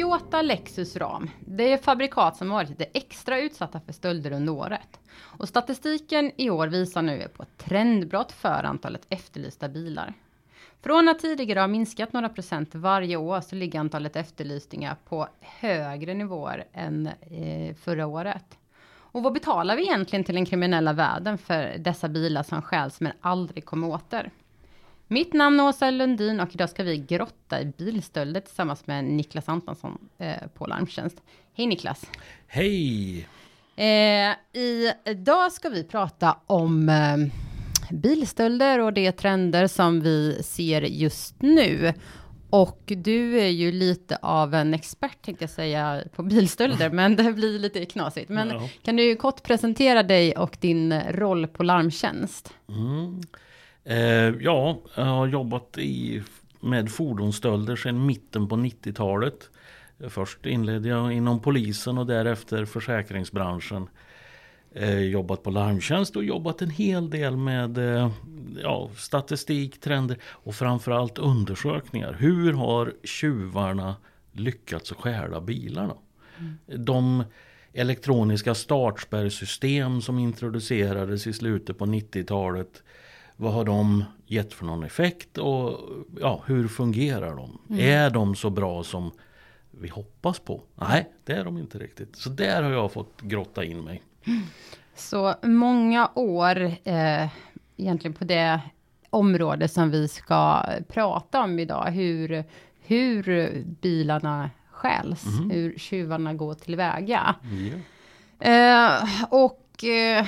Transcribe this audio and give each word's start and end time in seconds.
Toyota 0.00 0.42
Lexus 0.42 0.96
Ram. 0.96 1.30
Det 1.40 1.72
är 1.72 1.78
fabrikat 1.78 2.36
som 2.36 2.50
varit 2.50 2.68
lite 2.68 2.84
extra 2.84 3.40
utsatta 3.40 3.80
för 3.80 3.92
stölder 3.92 4.32
under 4.32 4.52
året. 4.52 5.00
Och 5.12 5.48
statistiken 5.48 6.32
i 6.36 6.50
år 6.50 6.68
visar 6.68 7.02
nu 7.02 7.28
på 7.36 7.42
ett 7.42 7.58
trendbrott 7.58 8.32
för 8.32 8.64
antalet 8.64 9.06
efterlysta 9.08 9.68
bilar. 9.68 10.14
Från 10.82 11.08
att 11.08 11.18
tidigare 11.18 11.60
ha 11.60 11.66
minskat 11.66 12.12
några 12.12 12.28
procent 12.28 12.74
varje 12.74 13.16
år 13.16 13.40
så 13.40 13.54
ligger 13.56 13.80
antalet 13.80 14.16
efterlysningar 14.16 14.96
på 15.08 15.28
högre 15.40 16.14
nivåer 16.14 16.64
än 16.72 17.06
eh, 17.06 17.74
förra 17.74 18.06
året. 18.06 18.58
Och 18.90 19.22
vad 19.22 19.32
betalar 19.32 19.76
vi 19.76 19.82
egentligen 19.82 20.24
till 20.24 20.34
den 20.34 20.46
kriminella 20.46 20.92
världen 20.92 21.38
för 21.38 21.78
dessa 21.78 22.08
bilar 22.08 22.42
som 22.42 22.62
stjäls 22.62 23.00
men 23.00 23.12
aldrig 23.20 23.64
kommer 23.64 23.88
åter? 23.88 24.30
Mitt 25.12 25.32
namn 25.32 25.60
är 25.60 25.68
Åsa 25.68 25.90
Lundin 25.90 26.40
och 26.40 26.48
idag 26.54 26.70
ska 26.70 26.82
vi 26.82 26.98
grotta 26.98 27.60
i 27.60 27.64
bilstölder 27.64 28.40
tillsammans 28.40 28.86
med 28.86 29.04
Niklas 29.04 29.48
Antonsson 29.48 29.98
eh, 30.18 30.34
på 30.54 30.66
Larmtjänst. 30.66 31.22
Hej 31.54 31.66
Niklas! 31.66 32.10
Hej! 32.46 33.18
Eh, 33.76 34.34
idag 35.04 35.52
ska 35.52 35.68
vi 35.68 35.84
prata 35.84 36.36
om 36.46 36.88
eh, 36.88 37.16
bilstölder 37.90 38.78
och 38.78 38.92
de 38.92 39.12
trender 39.12 39.66
som 39.66 40.00
vi 40.00 40.42
ser 40.42 40.82
just 40.82 41.42
nu. 41.42 41.92
Och 42.50 42.82
du 42.86 43.40
är 43.40 43.48
ju 43.48 43.72
lite 43.72 44.16
av 44.16 44.54
en 44.54 44.74
expert 44.74 45.22
tänkte 45.22 45.42
jag 45.42 45.50
säga 45.50 46.02
på 46.14 46.22
bilstölder, 46.22 46.90
men 46.92 47.16
det 47.16 47.32
blir 47.32 47.58
lite 47.58 47.84
knasigt. 47.84 48.28
Men 48.28 48.48
ja. 48.48 48.68
kan 48.82 48.96
du 48.96 49.16
kort 49.16 49.42
presentera 49.42 50.02
dig 50.02 50.36
och 50.36 50.56
din 50.60 51.00
roll 51.00 51.46
på 51.46 51.62
Larmtjänst? 51.62 52.54
Mm. 52.68 53.20
Eh, 53.84 54.34
ja, 54.40 54.80
jag 54.94 55.04
har 55.04 55.26
jobbat 55.26 55.78
i, 55.78 56.22
med 56.60 56.90
fordonsstölder 56.90 57.76
sedan 57.76 58.06
mitten 58.06 58.48
på 58.48 58.56
90-talet. 58.56 59.50
Först 60.08 60.46
inledde 60.46 60.88
jag 60.88 61.12
inom 61.12 61.40
polisen 61.40 61.98
och 61.98 62.06
därefter 62.06 62.64
försäkringsbranschen. 62.64 63.88
Eh, 64.72 64.98
jobbat 64.98 65.42
på 65.42 65.50
larmtjänst 65.50 66.16
och 66.16 66.24
jobbat 66.24 66.62
en 66.62 66.70
hel 66.70 67.10
del 67.10 67.36
med 67.36 67.78
eh, 67.78 68.10
ja, 68.62 68.90
statistik, 68.96 69.80
trender 69.80 70.18
och 70.22 70.54
framförallt 70.54 71.18
undersökningar. 71.18 72.16
Hur 72.18 72.52
har 72.52 72.92
tjuvarna 73.04 73.96
lyckats 74.32 74.92
stjäla 74.92 75.40
bilarna? 75.40 75.94
Mm. 76.38 76.84
De 76.84 77.24
elektroniska 77.72 78.54
startspärrsystem 78.54 80.00
som 80.00 80.18
introducerades 80.18 81.26
i 81.26 81.32
slutet 81.32 81.78
på 81.78 81.86
90-talet. 81.86 82.82
Vad 83.40 83.52
har 83.52 83.64
de 83.64 84.04
gett 84.26 84.54
för 84.54 84.64
någon 84.64 84.84
effekt 84.84 85.38
och 85.38 85.80
ja, 86.20 86.42
hur 86.46 86.68
fungerar 86.68 87.36
de? 87.36 87.58
Mm. 87.70 87.80
Är 87.80 88.10
de 88.10 88.34
så 88.34 88.50
bra 88.50 88.84
som 88.84 89.10
vi 89.70 89.88
hoppas 89.88 90.38
på? 90.38 90.62
Nej, 90.74 91.10
det 91.24 91.32
är 91.32 91.44
de 91.44 91.58
inte 91.58 91.78
riktigt. 91.78 92.16
Så 92.16 92.28
där 92.28 92.62
har 92.62 92.70
jag 92.70 92.92
fått 92.92 93.20
grotta 93.20 93.64
in 93.64 93.84
mig. 93.84 94.02
Så 94.94 95.34
många 95.42 96.10
år 96.14 96.60
eh, 96.84 97.28
egentligen 97.76 98.14
på 98.14 98.24
det 98.24 98.60
område 99.10 99.68
som 99.68 99.90
vi 99.90 100.08
ska 100.08 100.64
prata 100.88 101.42
om 101.42 101.58
idag. 101.58 101.90
Hur, 101.90 102.44
hur 102.80 103.52
bilarna 103.64 104.50
stjäls, 104.70 105.26
mm. 105.26 105.50
hur 105.50 105.78
tjuvarna 105.78 106.34
går 106.34 106.54
tillväga. 106.54 107.34
Yeah. 108.40 108.98
Eh, 108.98 109.24
och 109.30 109.84
eh, 109.84 110.26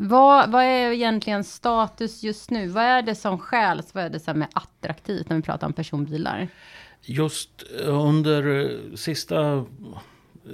vad, 0.00 0.50
vad 0.50 0.64
är 0.64 0.92
egentligen 0.92 1.44
status 1.44 2.22
just 2.22 2.50
nu? 2.50 2.68
Vad 2.68 2.84
är 2.84 3.02
det 3.02 3.14
som 3.14 3.38
stjäls? 3.38 3.94
Vad 3.94 4.04
är 4.04 4.10
det 4.10 4.20
som 4.20 4.42
är 4.42 4.48
attraktivt 4.52 5.28
när 5.28 5.36
vi 5.36 5.42
pratar 5.42 5.66
om 5.66 5.72
personbilar? 5.72 6.48
Just 7.02 7.62
under 7.84 8.96
sista 8.96 9.64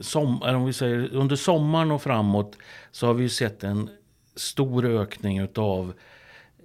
som, 0.01 0.43
om 0.43 0.65
vi 0.65 0.73
säger, 0.73 1.15
under 1.15 1.37
sommaren 1.37 1.91
och 1.91 2.03
framåt 2.03 2.57
så 2.91 3.07
har 3.07 3.15
vi 3.15 3.29
sett 3.29 3.65
en 3.65 3.91
stor 4.37 4.85
ökning 4.85 5.39
utav 5.39 5.93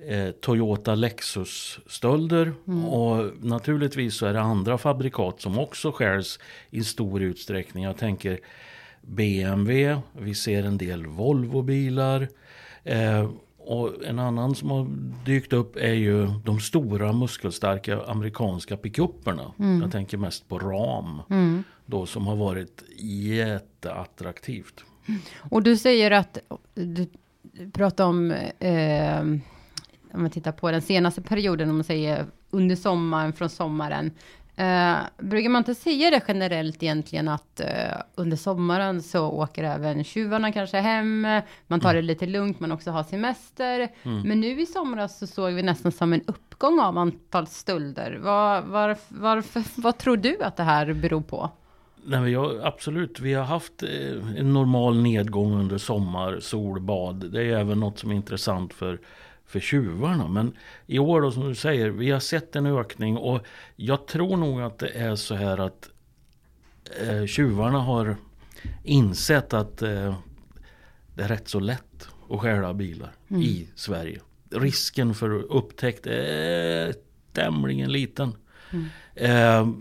eh, 0.08 0.32
Toyota 0.32 0.96
Lexus-stölder. 0.96 2.54
Mm. 2.68 2.86
Och 2.86 3.32
naturligtvis 3.40 4.16
så 4.16 4.26
är 4.26 4.34
det 4.34 4.42
andra 4.42 4.78
fabrikat 4.78 5.42
som 5.42 5.60
också 5.60 5.92
skärs 5.92 6.40
i 6.70 6.84
stor 6.84 7.22
utsträckning. 7.22 7.84
Jag 7.84 7.98
tänker 7.98 8.40
BMW, 9.02 10.02
vi 10.12 10.36
ser 10.36 10.64
en 10.64 10.78
del 10.78 11.06
Volvo-bilar. 11.06 12.28
Eh, 12.84 13.30
och 13.58 14.04
en 14.06 14.20
annan 14.20 14.56
som 14.56 14.70
har 14.72 14.88
dykt 15.26 15.54
upp 15.54 15.76
är 15.76 15.94
ju 15.94 16.28
de 16.46 16.60
stora 16.60 17.14
muskelstarka 17.14 18.02
amerikanska 18.04 18.78
pickuperna. 18.78 19.54
Mm. 19.60 19.82
Jag 19.82 19.92
tänker 19.92 20.18
mest 20.18 20.48
på 20.48 20.60
Ram. 20.60 21.22
Mm. 21.30 21.64
Då 21.86 22.06
som 22.06 22.28
har 22.28 22.36
varit 22.36 22.84
jätteattraktivt. 23.00 24.84
Och 25.50 25.64
du 25.64 25.78
säger 25.78 26.12
att 26.12 26.38
du 26.74 27.08
pratar 27.72 28.06
om 28.06 28.32
eh, 28.60 29.24
om 30.14 30.22
man 30.22 30.30
tittar 30.30 30.52
på 30.52 30.72
den 30.72 30.82
senaste 30.82 31.22
perioden, 31.22 31.70
om 31.70 31.76
man 31.76 31.84
säger 31.84 32.26
under 32.50 32.76
sommaren, 32.76 33.34
från 33.34 33.50
sommaren. 33.50 34.12
Eh, 34.60 34.98
brukar 35.18 35.50
man 35.50 35.60
inte 35.60 35.76
säga 35.76 36.12
det 36.12 36.22
generellt 36.28 36.84
egentligen 36.84 37.28
att 37.28 37.60
eh, 37.60 37.68
under 38.16 38.38
sommaren 38.38 39.02
så 39.02 39.30
åker 39.30 39.64
även 39.64 40.04
tjuvarna 40.04 40.52
kanske 40.52 40.78
hem, 40.78 41.28
man 41.68 41.80
tar 41.80 41.90
mm. 41.90 41.96
det 41.96 42.02
lite 42.02 42.26
lugnt, 42.26 42.60
man 42.60 42.72
också 42.72 42.92
har 42.92 43.04
semester. 43.04 43.90
Mm. 44.04 44.22
Men 44.22 44.40
nu 44.40 44.62
i 44.62 44.66
somras 44.66 45.20
så 45.20 45.28
såg 45.28 45.54
vi 45.54 45.64
nästan 45.64 45.92
som 45.92 46.14
en 46.14 46.22
uppgång 46.28 46.80
av 46.80 46.98
antal 46.98 47.48
stölder. 47.48 48.20
Var, 48.22 48.62
var, 48.62 48.98
varför, 49.08 49.64
vad 49.76 49.98
tror 49.98 50.18
du 50.18 50.44
att 50.44 50.58
det 50.58 50.64
här 50.64 50.94
beror 50.94 51.22
på? 51.22 51.50
Nej, 52.04 52.34
har, 52.34 52.62
absolut, 52.64 53.20
vi 53.20 53.34
har 53.34 53.44
haft 53.44 53.84
eh, 53.84 54.40
en 54.40 54.54
normal 54.54 55.02
nedgång 55.02 55.54
under 55.54 55.78
sommar, 55.78 56.40
solbad. 56.40 57.32
Det 57.32 57.42
är 57.42 57.58
även 57.58 57.80
något 57.80 58.00
som 58.00 58.12
är 58.12 58.16
intressant 58.16 58.74
för 58.74 59.00
för 59.50 59.60
tjuvarna. 59.60 60.28
Men 60.28 60.54
i 60.88 61.00
år 61.00 61.22
då 61.22 61.32
som 61.32 61.48
du 61.50 61.56
säger, 61.56 61.90
vi 61.90 62.12
har 62.12 62.20
sett 62.20 62.56
en 62.56 62.66
ökning 62.66 63.18
och 63.18 63.42
jag 63.76 64.08
tror 64.08 64.38
nog 64.38 64.62
att 64.62 64.80
det 64.80 64.90
är 64.90 65.16
så 65.16 65.36
här 65.36 65.58
att 65.58 65.90
eh, 67.02 67.26
tjuvarna 67.26 67.80
har 67.80 68.16
insett 68.84 69.54
att 69.54 69.82
eh, 69.82 70.16
det 71.16 71.24
är 71.24 71.28
rätt 71.28 71.48
så 71.48 71.60
lätt 71.60 72.10
att 72.30 72.40
stjäla 72.40 72.74
bilar 72.74 73.12
mm. 73.30 73.42
i 73.42 73.70
Sverige. 73.76 74.20
Risken 74.52 75.14
för 75.14 75.30
upptäckt 75.30 76.08
är 76.08 76.94
tämligen 77.34 77.92
liten. 77.92 78.36
Mm. 78.72 78.86
Eh, 79.16 79.74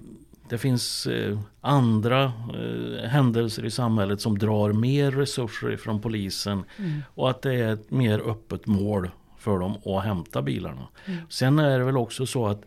det 0.49 0.59
finns 0.59 1.07
eh, 1.07 1.39
andra 1.61 2.25
eh, 2.25 3.09
händelser 3.09 3.65
i 3.65 3.71
samhället 3.71 4.21
som 4.21 4.39
drar 4.39 4.73
mer 4.73 5.11
resurser 5.11 5.77
från 5.77 6.01
polisen. 6.01 6.65
Mm. 6.78 7.03
Och 7.15 7.31
att 7.31 7.43
det 7.43 7.55
är 7.55 7.73
ett 7.73 7.91
mer 7.91 8.31
öppet 8.31 8.67
mål 8.67 9.11
för 9.38 9.59
dem 9.59 9.76
att 9.84 10.04
hämta 10.04 10.43
bilarna. 10.43 10.88
Mm. 11.06 11.21
Sen 11.28 11.59
är 11.59 11.78
det 11.78 11.84
väl 11.84 11.97
också 11.97 12.26
så 12.26 12.47
att 12.47 12.62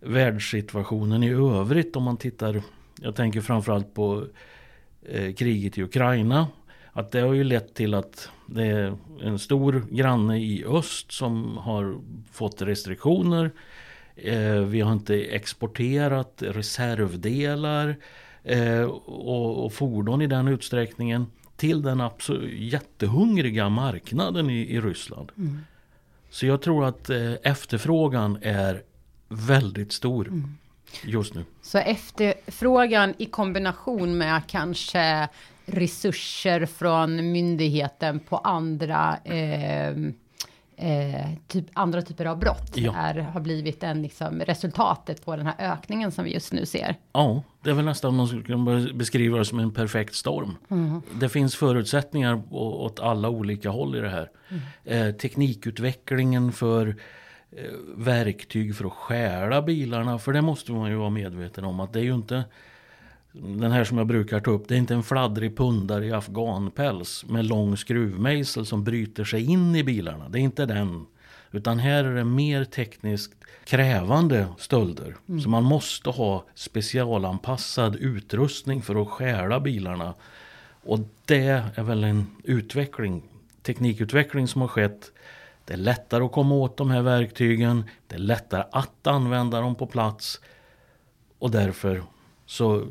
världssituationen 0.00 1.22
i 1.22 1.30
övrigt 1.30 1.96
om 1.96 2.02
man 2.02 2.16
tittar, 2.16 2.62
jag 3.00 3.14
tänker 3.16 3.40
framförallt 3.40 3.94
på 3.94 4.26
eh, 5.02 5.34
kriget 5.34 5.78
i 5.78 5.82
Ukraina. 5.82 6.46
Att 6.92 7.10
det 7.10 7.20
har 7.20 7.32
ju 7.32 7.44
lett 7.44 7.74
till 7.74 7.94
att 7.94 8.30
det 8.46 8.66
är 8.66 8.96
en 9.22 9.38
stor 9.38 9.86
granne 9.90 10.38
i 10.38 10.64
öst 10.64 11.12
som 11.12 11.56
har 11.56 11.98
fått 12.32 12.62
restriktioner. 12.62 13.50
Eh, 14.16 14.60
vi 14.60 14.80
har 14.80 14.92
inte 14.92 15.24
exporterat 15.24 16.42
reservdelar 16.46 17.96
eh, 18.44 18.82
och, 18.82 19.64
och, 19.64 19.72
fordon 19.72 20.22
i 20.22 20.26
den 20.26 20.48
utsträckningen 20.48 21.26
till 21.56 21.82
den 21.82 22.00
absolut 22.00 22.60
jättehungriga 22.60 23.68
marknaden 23.68 24.50
i, 24.50 24.60
i 24.60 24.80
Ryssland. 24.80 25.32
Mm. 25.36 25.58
Så 26.32 26.46
jag 26.46 26.62
tror 26.62 26.84
att 26.84 27.10
eh, 27.10 27.32
efterfrågan 27.42 28.38
är 28.42 28.82
väldigt 29.28 29.92
stor 29.92 30.28
mm. 30.28 30.58
just 31.04 31.34
nu. 31.34 31.44
Så 31.62 31.78
efterfrågan 31.78 33.14
i 33.18 33.26
kombination 33.26 34.18
med 34.18 34.42
kanske 34.46 35.28
resurser 35.66 36.66
från 36.66 37.32
myndigheten 37.32 38.20
på 38.20 38.36
andra 38.36 39.16
eh, 39.24 39.94
eh, 40.76 41.28
typ, 41.48 41.66
andra 41.72 42.02
typer 42.02 42.24
av 42.24 42.38
brott 42.38 42.72
ja. 42.74 42.96
är, 42.96 43.14
har 43.14 43.40
blivit 43.40 43.82
en, 43.82 44.02
liksom, 44.02 44.40
resultatet 44.40 45.24
på 45.24 45.36
den 45.36 45.46
här 45.46 45.72
ökningen 45.72 46.12
som 46.12 46.24
vi 46.24 46.34
just 46.34 46.52
nu 46.52 46.66
ser. 46.66 46.96
Ja, 47.12 47.42
det 47.62 47.70
är 47.70 47.74
väl 47.74 47.84
nästan 47.84 48.14
man 48.14 48.26
skulle 48.26 48.42
kunna 48.42 48.92
beskriva 48.94 49.38
det 49.38 49.44
som 49.44 49.58
en 49.58 49.70
perfekt 49.70 50.14
storm. 50.14 50.56
Mm. 50.70 51.02
Det 51.20 51.28
finns 51.28 51.56
förutsättningar 51.56 52.42
åt 52.50 53.00
alla 53.00 53.28
olika 53.28 53.70
håll 53.70 53.96
i 53.96 54.00
det 54.00 54.10
här. 54.10 54.30
Mm. 54.48 55.08
Eh, 55.08 55.14
teknikutvecklingen 55.14 56.52
för 56.52 56.96
eh, 57.50 57.64
verktyg 57.96 58.76
för 58.76 58.84
att 58.84 58.92
stjäla 58.92 59.62
bilarna. 59.62 60.18
För 60.18 60.32
det 60.32 60.42
måste 60.42 60.72
man 60.72 60.90
ju 60.90 60.96
vara 60.96 61.10
medveten 61.10 61.64
om 61.64 61.80
att 61.80 61.92
det 61.92 61.98
är 61.98 62.04
ju 62.04 62.14
inte 62.14 62.44
den 63.32 63.72
här 63.72 63.84
som 63.84 63.98
jag 63.98 64.06
brukar 64.06 64.40
ta 64.40 64.50
upp, 64.50 64.68
det 64.68 64.74
är 64.74 64.78
inte 64.78 64.94
en 64.94 65.02
fladdrig 65.02 65.56
pundare 65.56 66.06
i 66.06 66.12
afghanpäls 66.12 67.24
med 67.28 67.44
lång 67.44 67.76
skruvmejsel 67.76 68.66
som 68.66 68.84
bryter 68.84 69.24
sig 69.24 69.50
in 69.50 69.76
i 69.76 69.84
bilarna. 69.84 70.28
Det 70.28 70.38
är 70.38 70.42
inte 70.42 70.66
den. 70.66 71.06
Utan 71.50 71.78
här 71.78 72.04
är 72.04 72.14
det 72.14 72.24
mer 72.24 72.64
tekniskt 72.64 73.34
krävande 73.64 74.46
stölder. 74.58 75.16
Mm. 75.28 75.40
Så 75.40 75.48
man 75.48 75.64
måste 75.64 76.10
ha 76.10 76.44
specialanpassad 76.54 77.96
utrustning 77.96 78.82
för 78.82 79.02
att 79.02 79.08
stjäla 79.08 79.60
bilarna. 79.60 80.14
Och 80.84 80.98
det 81.24 81.72
är 81.74 81.82
väl 81.82 82.04
en 82.04 82.26
utveckling, 82.44 83.22
teknikutveckling 83.62 84.48
som 84.48 84.60
har 84.60 84.68
skett. 84.68 85.12
Det 85.64 85.72
är 85.72 85.78
lättare 85.78 86.24
att 86.24 86.32
komma 86.32 86.54
åt 86.54 86.76
de 86.76 86.90
här 86.90 87.02
verktygen. 87.02 87.84
Det 88.06 88.14
är 88.14 88.18
lättare 88.18 88.64
att 88.72 89.06
använda 89.06 89.60
dem 89.60 89.74
på 89.74 89.86
plats. 89.86 90.40
Och 91.38 91.50
därför 91.50 92.02
så 92.46 92.86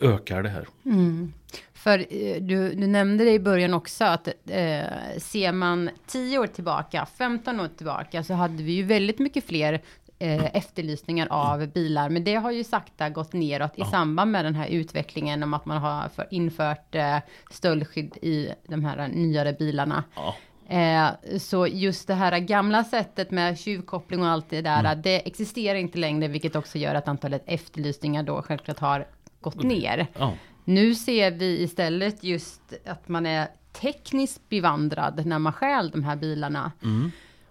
ökar 0.00 0.42
det 0.42 0.48
här. 0.48 0.66
Mm. 0.84 1.32
För 1.72 1.98
eh, 1.98 2.42
du, 2.42 2.74
du, 2.74 2.86
nämnde 2.86 3.24
det 3.24 3.32
i 3.32 3.40
början 3.40 3.74
också 3.74 4.04
att 4.04 4.28
eh, 4.28 4.84
ser 5.18 5.52
man 5.52 5.90
10 6.06 6.38
år 6.38 6.46
tillbaka, 6.46 7.06
15 7.18 7.60
år 7.60 7.68
tillbaka 7.76 8.24
så 8.24 8.34
hade 8.34 8.62
vi 8.62 8.72
ju 8.72 8.82
väldigt 8.82 9.18
mycket 9.18 9.44
fler 9.44 9.82
eh, 10.18 10.56
efterlysningar 10.56 11.28
av 11.30 11.66
bilar. 11.66 12.08
Men 12.08 12.24
det 12.24 12.34
har 12.34 12.50
ju 12.50 12.64
sakta 12.64 13.08
gått 13.08 13.32
neråt 13.32 13.72
ja. 13.76 13.86
i 13.86 13.90
samband 13.90 14.30
med 14.30 14.44
den 14.44 14.54
här 14.54 14.68
utvecklingen 14.68 15.42
om 15.42 15.54
att 15.54 15.66
man 15.66 15.78
har 15.78 16.08
för, 16.08 16.26
infört 16.30 16.94
eh, 16.94 17.18
stöldskydd 17.50 18.16
i 18.22 18.48
de 18.68 18.84
här 18.84 19.08
nyare 19.08 19.52
bilarna. 19.52 20.04
Ja. 20.14 20.34
Eh, 20.68 21.38
så 21.38 21.66
just 21.66 22.06
det 22.06 22.14
här 22.14 22.38
gamla 22.38 22.84
sättet 22.84 23.30
med 23.30 23.58
tjuvkoppling 23.58 24.22
och 24.22 24.28
allt 24.28 24.50
det 24.50 24.62
där, 24.62 24.80
mm. 24.80 25.02
det 25.02 25.26
existerar 25.26 25.78
inte 25.78 25.98
längre, 25.98 26.28
vilket 26.28 26.56
också 26.56 26.78
gör 26.78 26.94
att 26.94 27.08
antalet 27.08 27.42
efterlysningar 27.46 28.22
då 28.22 28.42
självklart 28.42 28.78
har 28.78 29.06
gått 29.44 29.62
ner. 29.62 30.06
Ja. 30.18 30.34
Nu 30.64 30.94
ser 30.94 31.30
vi 31.30 31.62
istället 31.62 32.24
just 32.24 32.72
att 32.86 33.08
man 33.08 33.26
är 33.26 33.48
tekniskt 33.72 34.48
bevandrad 34.48 35.26
när 35.26 35.38
man 35.38 35.52
stjäl 35.52 35.90
de 35.90 36.04
här 36.04 36.16
bilarna. 36.16 36.72
Mm. 36.82 37.10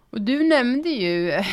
Och 0.10 0.22
du 0.22 0.44
nämnde 0.44 0.90
ju, 0.90 1.44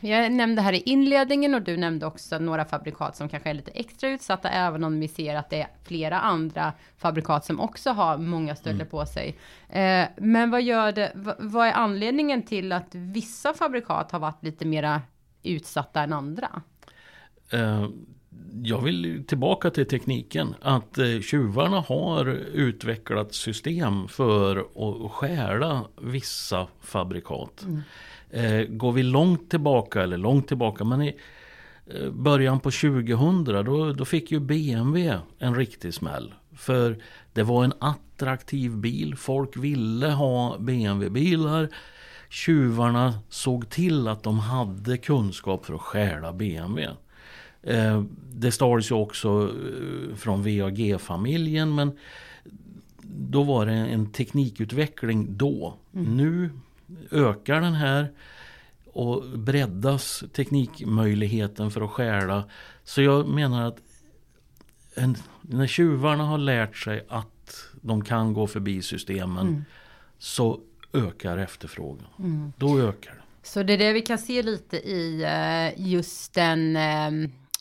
jag 0.00 0.32
nämnde 0.32 0.62
här 0.62 0.72
i 0.72 0.82
inledningen 0.86 1.54
och 1.54 1.62
du 1.62 1.76
nämnde 1.76 2.06
också 2.06 2.38
några 2.38 2.64
fabrikat 2.64 3.16
som 3.16 3.28
kanske 3.28 3.50
är 3.50 3.54
lite 3.54 3.70
extra 3.70 4.10
utsatta, 4.10 4.48
även 4.48 4.84
om 4.84 5.00
vi 5.00 5.08
ser 5.08 5.36
att 5.36 5.50
det 5.50 5.60
är 5.60 5.68
flera 5.84 6.20
andra 6.20 6.72
fabrikat 6.98 7.44
som 7.44 7.60
också 7.60 7.90
har 7.90 8.18
många 8.18 8.56
stölder 8.56 8.80
mm. 8.80 8.90
på 8.90 9.06
sig. 9.06 9.36
Eh, 9.68 10.06
men 10.16 10.50
vad 10.50 10.62
gör 10.62 10.92
det, 10.92 11.12
vad 11.38 11.66
är 11.66 11.72
anledningen 11.72 12.42
till 12.42 12.72
att 12.72 12.94
vissa 12.94 13.54
fabrikat 13.54 14.12
har 14.12 14.18
varit 14.18 14.42
lite 14.42 14.64
mera 14.64 15.02
utsatta 15.42 16.02
än 16.02 16.12
andra? 16.12 16.62
Uh, 17.54 17.88
jag 18.62 18.80
vill 18.82 19.24
tillbaka 19.26 19.70
till 19.70 19.86
tekniken. 19.86 20.54
Att 20.60 20.98
eh, 20.98 21.20
tjuvarna 21.20 21.80
har 21.80 22.26
utvecklat 22.52 23.34
system 23.34 24.08
för 24.08 24.56
att 24.56 25.12
stjäla 25.12 25.84
vissa 26.00 26.66
fabrikat. 26.80 27.62
Mm. 27.62 27.82
Eh, 28.30 28.66
går 28.66 28.92
vi 28.92 29.02
långt 29.02 29.50
tillbaka, 29.50 30.02
eller 30.02 30.18
långt 30.18 30.48
tillbaka, 30.48 30.84
men 30.84 31.02
i 31.02 31.16
eh, 31.86 32.10
början 32.10 32.60
på 32.60 32.70
2000 32.70 33.44
då, 33.44 33.92
då 33.92 34.04
fick 34.04 34.32
ju 34.32 34.40
BMW 34.40 35.18
en 35.38 35.54
riktig 35.54 35.94
smäll. 35.94 36.34
För 36.56 36.98
det 37.32 37.42
var 37.42 37.64
en 37.64 37.72
attraktiv 37.78 38.76
bil, 38.76 39.16
folk 39.16 39.56
ville 39.56 40.08
ha 40.08 40.58
BMW-bilar. 40.58 41.68
Tjuvarna 42.28 43.18
såg 43.28 43.70
till 43.70 44.08
att 44.08 44.22
de 44.22 44.38
hade 44.38 44.98
kunskap 44.98 45.66
för 45.66 45.74
att 45.74 45.80
stjäla 45.80 46.32
BMW. 46.32 46.96
Eh, 47.66 48.02
det 48.32 48.52
stals 48.52 48.90
ju 48.90 48.94
också 48.94 49.28
eh, 49.42 50.16
från 50.16 50.42
VAG-familjen 50.42 51.74
men 51.74 51.92
då 53.02 53.42
var 53.42 53.66
det 53.66 53.72
en 53.72 54.12
teknikutveckling 54.12 55.36
då. 55.36 55.74
Mm. 55.94 56.16
Nu 56.16 56.50
ökar 57.10 57.60
den 57.60 57.74
här 57.74 58.12
och 58.92 59.38
breddas 59.38 60.24
teknikmöjligheten 60.32 61.70
för 61.70 61.80
att 61.80 61.90
stjäla. 61.90 62.44
Så 62.84 63.02
jag 63.02 63.28
menar 63.28 63.68
att 63.68 63.76
en, 64.94 65.16
när 65.42 65.66
tjuvarna 65.66 66.24
har 66.24 66.38
lärt 66.38 66.76
sig 66.76 67.06
att 67.08 67.66
de 67.80 68.04
kan 68.04 68.32
gå 68.32 68.46
förbi 68.46 68.82
systemen 68.82 69.48
mm. 69.48 69.64
så 70.18 70.60
ökar 70.92 71.38
efterfrågan. 71.38 72.06
Mm. 72.18 72.52
Då 72.58 72.80
ökar 72.80 73.12
det. 73.12 73.20
Så 73.42 73.62
det 73.62 73.72
är 73.72 73.78
det 73.78 73.92
vi 73.92 74.00
kan 74.00 74.18
se 74.18 74.42
lite 74.42 74.76
i 74.76 75.22
eh, 75.22 75.86
just 75.88 76.34
den 76.34 76.76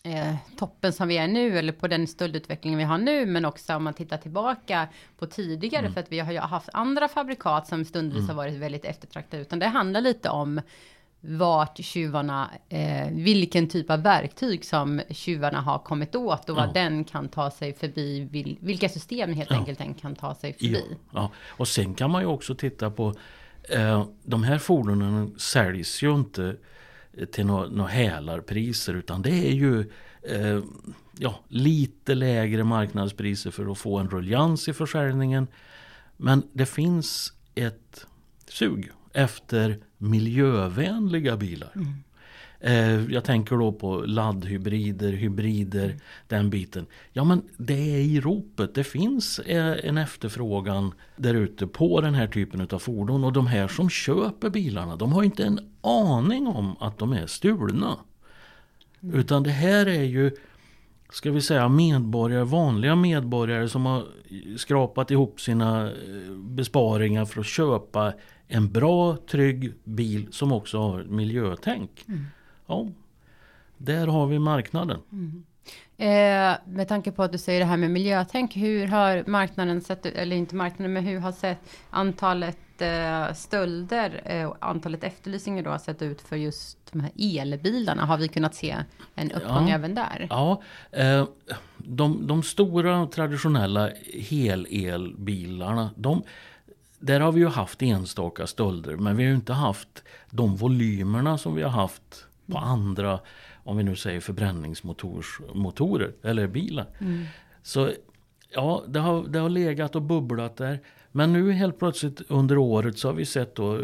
eh, 0.03 0.35
toppen 0.57 0.93
som 0.93 1.07
vi 1.07 1.17
är 1.17 1.27
nu 1.27 1.57
eller 1.57 1.73
på 1.73 1.87
den 1.87 2.07
stöldutvecklingen 2.07 2.77
vi 2.77 2.85
har 2.85 2.97
nu, 2.97 3.25
men 3.25 3.45
också 3.45 3.75
om 3.75 3.83
man 3.83 3.93
tittar 3.93 4.17
tillbaka 4.17 4.87
på 5.17 5.25
tidigare, 5.25 5.79
mm. 5.79 5.93
för 5.93 6.01
att 6.01 6.11
vi 6.11 6.19
har 6.19 6.31
ju 6.31 6.39
haft 6.39 6.69
andra 6.73 7.07
fabrikat 7.07 7.67
som 7.67 7.85
stundvis 7.85 8.23
mm. 8.23 8.29
har 8.29 8.35
varit 8.35 8.53
väldigt 8.53 8.85
eftertraktade, 8.85 9.41
utan 9.41 9.59
det 9.59 9.67
handlar 9.67 10.01
lite 10.01 10.29
om 10.29 10.61
vart 11.25 11.77
tjuvarna, 11.77 12.49
eh, 12.69 13.07
vilken 13.11 13.67
typ 13.67 13.89
av 13.89 14.01
verktyg 14.01 14.65
som 14.65 15.01
tjuvarna 15.09 15.61
har 15.61 15.79
kommit 15.79 16.15
åt 16.15 16.49
och 16.49 16.55
vad 16.55 16.67
ja. 16.67 16.73
den 16.73 17.03
kan 17.03 17.29
ta 17.29 17.51
sig 17.51 17.73
förbi, 17.73 18.27
vil, 18.31 18.57
vilka 18.61 18.89
system 18.89 19.33
helt 19.33 19.51
ja. 19.51 19.57
enkelt 19.57 19.79
den 19.79 19.93
kan 19.93 20.15
ta 20.15 20.35
sig 20.35 20.53
förbi. 20.53 20.85
Ja. 20.89 20.95
ja. 21.13 21.31
Och 21.47 21.67
sen 21.67 21.93
kan 21.93 22.11
man 22.11 22.21
ju 22.21 22.27
också 22.27 22.55
titta 22.55 22.91
på 22.91 23.13
eh, 23.69 24.05
de 24.23 24.43
här 24.43 24.57
fordonen 24.57 25.39
säljs 25.39 26.03
ju 26.03 26.13
inte 26.15 26.55
till 27.31 27.45
några 27.45 27.87
hälarpriser 27.87 28.93
utan 28.93 29.21
det 29.21 29.47
är 29.47 29.51
ju 29.51 29.91
eh, 30.21 30.63
ja, 31.17 31.39
lite 31.47 32.15
lägre 32.15 32.63
marknadspriser 32.63 33.51
för 33.51 33.71
att 33.71 33.77
få 33.77 33.97
en 33.97 34.09
ruljans 34.09 34.67
i 34.67 34.73
försäljningen. 34.73 35.47
Men 36.17 36.43
det 36.53 36.65
finns 36.65 37.33
ett 37.55 38.07
sug 38.47 38.91
efter 39.13 39.79
miljövänliga 39.97 41.37
bilar. 41.37 41.71
Mm. 41.75 41.93
Eh, 42.65 43.11
jag 43.11 43.23
tänker 43.23 43.55
då 43.55 43.71
på 43.71 43.97
laddhybrider, 44.05 45.11
hybrider, 45.11 45.95
den 46.27 46.49
biten. 46.49 46.85
Ja 47.11 47.23
men 47.23 47.41
det 47.57 47.95
är 47.95 47.99
i 47.99 48.21
ropet. 48.21 48.75
Det 48.75 48.83
finns 48.83 49.39
eh, 49.39 49.75
en 49.83 49.97
efterfrågan 49.97 50.93
där 51.15 51.33
ute 51.33 51.67
på 51.67 52.01
den 52.01 52.13
här 52.13 52.27
typen 52.27 52.67
av 52.71 52.79
fordon. 52.79 53.23
Och 53.23 53.33
de 53.33 53.47
här 53.47 53.67
som 53.67 53.89
köper 53.89 54.49
bilarna, 54.49 54.95
de 54.95 55.13
har 55.13 55.23
inte 55.23 55.43
en 55.43 55.59
aning 55.81 56.47
om 56.47 56.75
att 56.79 56.97
de 56.97 57.13
är 57.13 57.27
stulna. 57.27 57.97
Mm. 59.01 59.15
Utan 59.15 59.43
det 59.43 59.51
här 59.51 59.85
är 59.85 60.03
ju 60.03 60.31
ska 61.11 61.31
vi 61.31 61.41
säga 61.41 61.69
medborgare, 61.69 62.43
vanliga 62.43 62.95
medborgare 62.95 63.69
som 63.69 63.85
har 63.85 64.05
skrapat 64.57 65.11
ihop 65.11 65.41
sina 65.41 65.87
eh, 65.87 66.33
besparingar 66.35 67.25
för 67.25 67.39
att 67.39 67.45
köpa 67.45 68.13
en 68.47 68.71
bra, 68.71 69.17
trygg 69.31 69.73
bil 69.83 70.27
som 70.31 70.51
också 70.51 70.77
har 70.77 71.03
miljötänk. 71.03 72.05
Mm 72.07 72.25
ja, 72.73 72.87
där 73.77 74.07
har 74.07 74.27
vi 74.27 74.39
marknaden. 74.39 74.99
Mm. 75.11 75.43
Eh, 75.97 76.57
med 76.65 76.87
tanke 76.87 77.11
på 77.11 77.23
att 77.23 77.31
du 77.31 77.37
säger 77.37 77.59
det 77.59 77.65
här 77.65 77.77
med 77.77 77.91
miljötänk, 77.91 78.55
hur 78.55 78.87
har 78.87 79.23
marknaden 79.27 79.81
sett 79.81 80.05
eller 80.05 80.35
inte 80.35 80.55
marknaden, 80.55 80.93
men 80.93 81.05
hur 81.05 81.19
har 81.19 81.31
sett 81.31 81.59
antalet 81.89 82.81
eh, 82.81 83.33
stölder 83.33 84.21
eh, 84.25 84.45
och 84.45 84.57
antalet 84.59 85.03
efterlysningar 85.03 85.63
då 85.63 85.79
sett 85.79 86.01
ut 86.01 86.21
för 86.21 86.35
just 86.35 86.77
de 86.91 86.99
här 86.99 87.11
elbilarna? 87.17 88.05
Har 88.05 88.17
vi 88.17 88.27
kunnat 88.27 88.55
se 88.55 88.75
en 89.15 89.31
uppgång 89.31 89.69
ja, 89.69 89.75
även 89.75 89.95
där? 89.95 90.27
Ja, 90.29 90.61
eh, 90.91 91.27
de, 91.77 92.27
de 92.27 92.43
stora 92.43 93.07
traditionella 93.07 93.89
helelbilarna, 94.29 95.89
de 95.95 96.23
där 96.99 97.19
har 97.19 97.31
vi 97.31 97.39
ju 97.39 97.47
haft 97.47 97.81
enstaka 97.81 98.47
stölder 98.47 98.95
men 98.95 99.17
vi 99.17 99.25
har 99.25 99.33
inte 99.33 99.53
haft 99.53 100.03
de 100.29 100.55
volymerna 100.55 101.37
som 101.37 101.55
vi 101.55 101.63
har 101.63 101.69
haft 101.69 102.25
på 102.51 102.57
andra, 102.57 103.19
om 103.63 103.77
vi 103.77 103.83
nu 103.83 103.95
säger 103.95 104.19
förbränningsmotorer 104.19 106.13
eller 106.23 106.47
bilar. 106.47 106.87
Mm. 106.99 107.25
Så 107.63 107.91
ja, 108.49 108.83
det 108.87 108.99
har, 108.99 109.27
det 109.27 109.39
har 109.39 109.49
legat 109.49 109.95
och 109.95 110.01
bubblat 110.01 110.57
där. 110.57 110.79
Men 111.11 111.33
nu 111.33 111.51
helt 111.51 111.79
plötsligt 111.79 112.21
under 112.27 112.57
året 112.57 112.97
så 112.97 113.07
har 113.07 113.13
vi 113.13 113.25
sett 113.25 113.55
då 113.55 113.75
eh, 113.75 113.81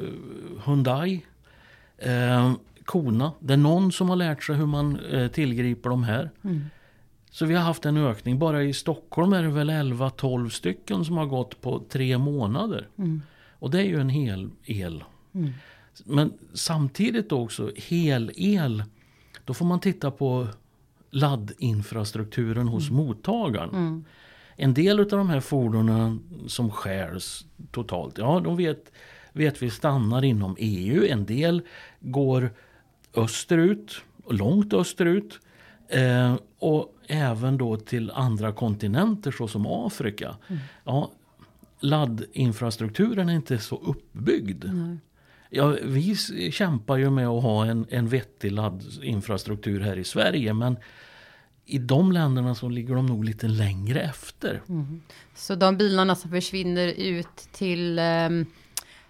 Hyundai, 0.65 1.25
eh, 1.97 2.53
Kona. 2.85 3.31
Det 3.39 3.53
är 3.53 3.57
någon 3.57 3.91
som 3.91 4.09
har 4.09 4.15
lärt 4.15 4.43
sig 4.43 4.55
hur 4.55 4.65
man 4.65 4.99
eh, 4.99 5.27
tillgriper 5.27 5.89
de 5.89 6.03
här. 6.03 6.31
Mm. 6.43 6.65
Så 7.31 7.45
vi 7.45 7.55
har 7.55 7.63
haft 7.63 7.85
en 7.85 7.97
ökning. 7.97 8.39
Bara 8.39 8.63
i 8.63 8.73
Stockholm 8.73 9.33
är 9.33 9.43
det 9.43 9.49
väl 9.49 9.69
11-12 9.69 10.49
stycken 10.49 11.05
som 11.05 11.17
har 11.17 11.25
gått 11.25 11.61
på 11.61 11.83
tre 11.89 12.17
månader. 12.17 12.87
Mm. 12.97 13.21
Och 13.51 13.71
det 13.71 13.79
är 13.79 13.85
ju 13.85 13.99
en 13.99 14.09
hel 14.09 14.49
el. 14.65 15.03
Mm. 15.33 15.53
Men 16.05 16.33
samtidigt 16.53 17.31
också 17.31 17.71
hel-el. 17.75 18.83
Då 19.45 19.53
får 19.53 19.65
man 19.65 19.79
titta 19.79 20.11
på 20.11 20.47
laddinfrastrukturen 21.11 22.67
hos 22.67 22.89
mm. 22.89 23.05
mottagaren. 23.05 23.69
Mm. 23.69 24.05
En 24.55 24.73
del 24.73 24.99
av 24.99 25.05
de 25.07 25.29
här 25.29 25.39
fordonen 25.39 26.21
som 26.47 26.71
skärs 26.71 27.45
totalt, 27.71 28.17
ja 28.17 28.39
de 28.39 28.57
vet, 28.57 28.91
vet 29.33 29.61
vi 29.61 29.69
stannar 29.69 30.23
inom 30.23 30.55
EU. 30.59 31.05
En 31.05 31.25
del 31.25 31.61
går 31.99 32.51
österut, 33.15 34.01
långt 34.29 34.73
österut. 34.73 35.39
Eh, 35.87 36.35
och 36.59 36.95
även 37.07 37.57
då 37.57 37.77
till 37.77 38.11
andra 38.11 38.51
kontinenter 38.51 39.31
såsom 39.31 39.65
Afrika. 39.67 40.35
Mm. 40.47 40.61
Ja, 40.83 41.11
laddinfrastrukturen 41.79 43.29
är 43.29 43.33
inte 43.33 43.57
så 43.57 43.75
uppbyggd. 43.75 44.65
Nej. 44.73 44.97
Ja, 45.49 45.75
vi 45.83 46.15
kämpar 46.51 46.97
ju 46.97 47.09
med 47.09 47.27
att 47.27 47.43
ha 47.43 47.65
en, 47.65 47.85
en 47.89 48.07
vettig 48.07 48.51
laddinfrastruktur 48.51 49.79
här 49.79 49.97
i 49.97 50.03
Sverige 50.03 50.53
men 50.53 50.77
i 51.65 51.77
de 51.77 52.11
länderna 52.11 52.55
så 52.55 52.69
ligger 52.69 52.95
de 52.95 53.05
nog 53.05 53.25
lite 53.25 53.47
längre 53.47 54.01
efter. 54.01 54.61
Mm. 54.69 55.01
Så 55.35 55.55
de 55.55 55.77
bilarna 55.77 56.15
som 56.15 56.31
försvinner 56.31 56.87
ut 56.87 57.47
till 57.51 57.99
eh, 57.99 58.29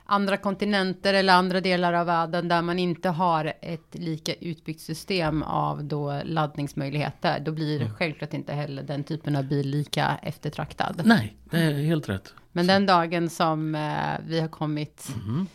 andra 0.05 0.37
kontinenter 0.37 1.13
eller 1.13 1.33
andra 1.33 1.61
delar 1.61 1.93
av 1.93 2.05
världen 2.05 2.47
där 2.47 2.61
man 2.61 2.79
inte 2.79 3.09
har 3.09 3.53
ett 3.61 3.95
lika 3.95 4.33
utbyggt 4.33 4.81
system 4.81 5.43
av 5.43 5.83
då 5.83 6.21
laddningsmöjligheter, 6.25 7.39
då 7.39 7.51
blir 7.51 7.81
mm. 7.81 7.93
självklart 7.93 8.33
inte 8.33 8.53
heller 8.53 8.83
den 8.83 9.03
typen 9.03 9.35
av 9.35 9.43
bil 9.43 9.69
lika 9.69 10.19
eftertraktad. 10.23 11.01
Nej, 11.05 11.37
det 11.51 11.57
är 11.57 11.73
helt 11.73 12.09
rätt. 12.09 12.33
Men 12.51 12.67
den 12.67 12.85
dagen 12.85 13.29
som 13.29 13.75
eh, 13.75 14.25
vi 14.27 14.39
har 14.39 14.47
kommit 14.47 15.09
mm 15.25 15.47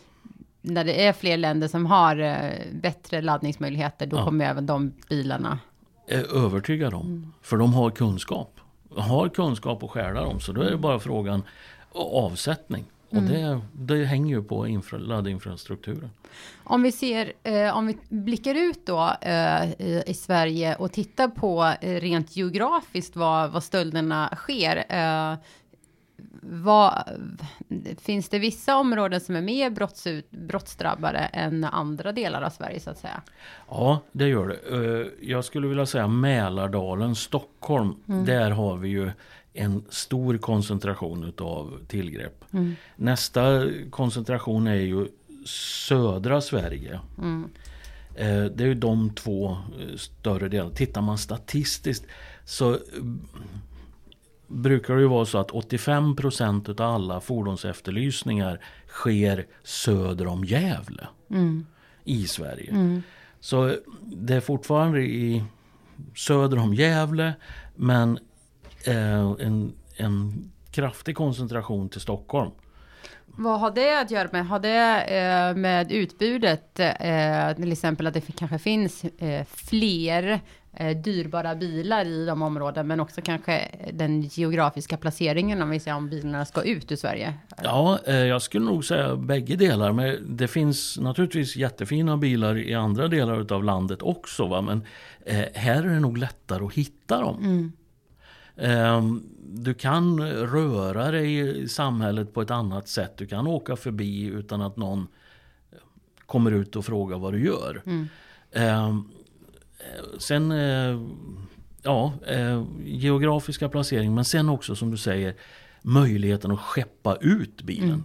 när 0.66 0.84
det 0.84 1.06
är 1.06 1.12
fler 1.12 1.36
länder 1.36 1.68
som 1.68 1.86
har 1.86 2.16
eh, 2.16 2.50
bättre 2.72 3.22
laddningsmöjligheter, 3.22 4.06
då 4.06 4.16
ja. 4.16 4.24
kommer 4.24 4.44
även 4.44 4.66
de 4.66 4.92
bilarna. 5.08 5.58
Är 6.06 6.44
övertygad 6.44 6.94
om. 6.94 7.06
Mm. 7.06 7.32
För 7.42 7.56
de 7.56 7.74
har 7.74 7.90
kunskap. 7.90 8.60
Har 8.96 9.28
kunskap 9.28 9.82
och 9.82 9.90
stjäla 9.90 10.22
dem. 10.22 10.40
Så 10.40 10.52
då 10.52 10.60
är 10.60 10.70
det 10.70 10.76
bara 10.76 10.98
frågan 10.98 11.42
avsättning. 11.92 12.84
Och 13.08 13.16
mm. 13.16 13.32
det, 13.32 13.60
det 13.94 14.04
hänger 14.04 14.36
ju 14.36 14.42
på 14.42 14.66
infra, 14.66 14.98
laddinfrastrukturen. 14.98 16.10
Om 16.64 16.82
vi 16.82 16.92
ser, 16.92 17.32
eh, 17.42 17.76
om 17.76 17.86
vi 17.86 17.96
blickar 18.08 18.54
ut 18.54 18.86
då 18.86 19.16
eh, 19.20 19.70
i, 19.70 20.02
i, 20.06 20.14
Sverige 20.14 20.74
och 20.74 20.92
tittar 20.92 21.28
på 21.28 21.74
eh, 21.80 22.00
rent 22.00 22.36
geografiskt 22.36 23.16
vad, 23.16 23.50
vad 23.50 23.64
stölderna 23.64 24.30
sker. 24.36 24.84
Vad, 26.42 27.04
finns 27.98 28.28
det 28.28 28.38
vissa 28.38 28.76
områden 28.76 29.20
som 29.20 29.36
är 29.36 29.40
mer 29.40 29.70
brottsut, 29.70 30.30
brottsdrabbade 30.30 31.18
än 31.18 31.64
andra 31.64 32.12
delar 32.12 32.42
av 32.42 32.50
Sverige 32.50 32.80
så 32.80 32.90
att 32.90 32.98
säga? 32.98 33.22
Ja, 33.68 34.00
det 34.12 34.28
gör 34.28 34.48
det. 34.48 34.76
Eh, 34.76 35.28
jag 35.28 35.44
skulle 35.44 35.68
vilja 35.68 35.86
säga 35.86 36.08
Mälardalen, 36.08 37.14
Stockholm. 37.14 37.94
Mm. 38.08 38.24
Där 38.24 38.50
har 38.50 38.76
vi 38.76 38.88
ju 38.88 39.10
en 39.52 39.84
stor 39.88 40.38
koncentration 40.38 41.24
utav 41.24 41.78
tillgrepp. 41.88 42.44
Mm. 42.52 42.76
Nästa 42.96 43.68
koncentration 43.90 44.66
är 44.66 44.74
ju 44.74 45.08
södra 45.46 46.40
Sverige. 46.40 47.00
Mm. 47.18 47.50
Eh, 48.14 48.44
det 48.44 48.64
är 48.64 48.68
ju 48.68 48.74
de 48.74 49.10
två 49.10 49.50
eh, 49.50 49.96
större 49.96 50.48
delarna. 50.48 50.74
Tittar 50.74 51.02
man 51.02 51.18
statistiskt 51.18 52.06
så 52.44 52.78
brukar 54.54 54.94
det 54.94 55.00
ju 55.00 55.08
vara 55.08 55.24
så 55.24 55.38
att 55.38 55.50
85 55.50 56.16
procent 56.16 56.68
av 56.68 56.80
alla 56.80 57.20
fordonsefterlysningar 57.20 58.60
sker 58.88 59.46
söder 59.62 60.26
om 60.26 60.44
Gävle 60.44 61.08
mm. 61.30 61.66
i 62.04 62.26
Sverige. 62.26 62.70
Mm. 62.70 63.02
Så 63.40 63.76
det 64.02 64.34
är 64.34 64.40
fortfarande 64.40 65.00
i 65.00 65.44
söder 66.16 66.58
om 66.58 66.74
Gävle 66.74 67.32
men 67.74 68.18
eh, 68.86 69.30
en, 69.40 69.72
en 69.96 70.50
kraftig 70.70 71.16
koncentration 71.16 71.88
till 71.88 72.00
Stockholm. 72.00 72.50
Vad 73.26 73.60
har 73.60 73.70
det 73.70 74.00
att 74.00 74.10
göra 74.10 74.28
med? 74.32 74.46
Har 74.46 74.58
det 74.58 75.00
eh, 75.00 75.56
med 75.56 75.92
utbudet, 75.92 76.80
eh, 76.80 77.52
till 77.56 77.72
exempel 77.72 78.06
att 78.06 78.14
det 78.14 78.36
kanske 78.36 78.58
finns 78.58 79.04
eh, 79.04 79.44
fler 79.44 80.40
dyrbara 81.04 81.54
bilar 81.54 82.04
i 82.04 82.26
de 82.26 82.42
områden, 82.42 82.86
men 82.86 83.00
också 83.00 83.20
kanske 83.22 83.68
den 83.92 84.22
geografiska 84.22 84.96
placeringen 84.96 85.62
om 85.62 85.70
vi 85.70 85.80
ser 85.80 85.94
om 85.94 86.08
bilarna 86.10 86.44
ska 86.44 86.62
ut 86.62 86.92
ur 86.92 86.96
Sverige? 86.96 87.34
Ja, 87.62 87.98
eh, 88.06 88.14
jag 88.14 88.42
skulle 88.42 88.64
nog 88.64 88.84
säga 88.84 89.16
bägge 89.16 89.56
delar, 89.56 89.92
men 89.92 90.36
det 90.36 90.48
finns 90.48 90.98
naturligtvis 90.98 91.56
jättefina 91.56 92.16
bilar 92.16 92.58
i 92.58 92.74
andra 92.74 93.08
delar 93.08 93.52
av 93.52 93.64
landet 93.64 94.02
också, 94.02 94.46
va? 94.46 94.60
men 94.60 94.82
eh, 95.26 95.44
här 95.54 95.82
är 95.82 95.88
det 95.88 96.00
nog 96.00 96.18
lättare 96.18 96.64
att 96.64 96.74
hitta 96.74 97.20
dem. 97.20 97.38
Mm. 97.38 97.72
Ehm, 98.56 99.22
du 99.38 99.74
kan 99.74 100.20
röra 100.30 101.10
dig 101.10 101.60
i 101.62 101.68
samhället 101.68 102.34
på 102.34 102.42
ett 102.42 102.50
annat 102.50 102.88
sätt. 102.88 103.16
Du 103.16 103.26
kan 103.26 103.46
åka 103.46 103.76
förbi 103.76 104.24
utan 104.24 104.62
att 104.62 104.76
någon 104.76 105.06
kommer 106.26 106.50
ut 106.50 106.76
och 106.76 106.84
frågar 106.84 107.18
vad 107.18 107.32
du 107.32 107.44
gör. 107.44 107.82
Mm. 107.86 108.08
Ehm, 109.84 110.20
sen, 110.20 110.52
eh, 110.52 111.00
ja, 111.82 112.12
eh, 112.26 112.64
geografiska 112.84 113.68
placering 113.68 114.14
men 114.14 114.24
sen 114.24 114.48
också 114.48 114.76
som 114.76 114.90
du 114.90 114.96
säger 114.96 115.34
möjligheten 115.82 116.50
att 116.50 116.60
skeppa 116.60 117.16
ut 117.16 117.62
bilen. 117.62 117.88
Mm. 117.88 118.04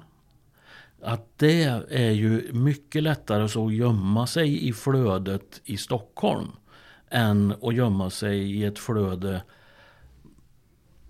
Att 1.01 1.27
det 1.37 1.63
är 1.89 2.11
ju 2.11 2.53
mycket 2.53 3.03
lättare 3.03 3.49
så 3.49 3.67
att 3.67 3.73
gömma 3.73 4.27
sig 4.27 4.67
i 4.67 4.73
flödet 4.73 5.61
i 5.65 5.77
Stockholm 5.77 6.51
än 7.09 7.53
att 7.61 7.75
gömma 7.75 8.09
sig 8.09 8.39
i 8.39 8.65
ett 8.65 8.79
flöde 8.79 9.43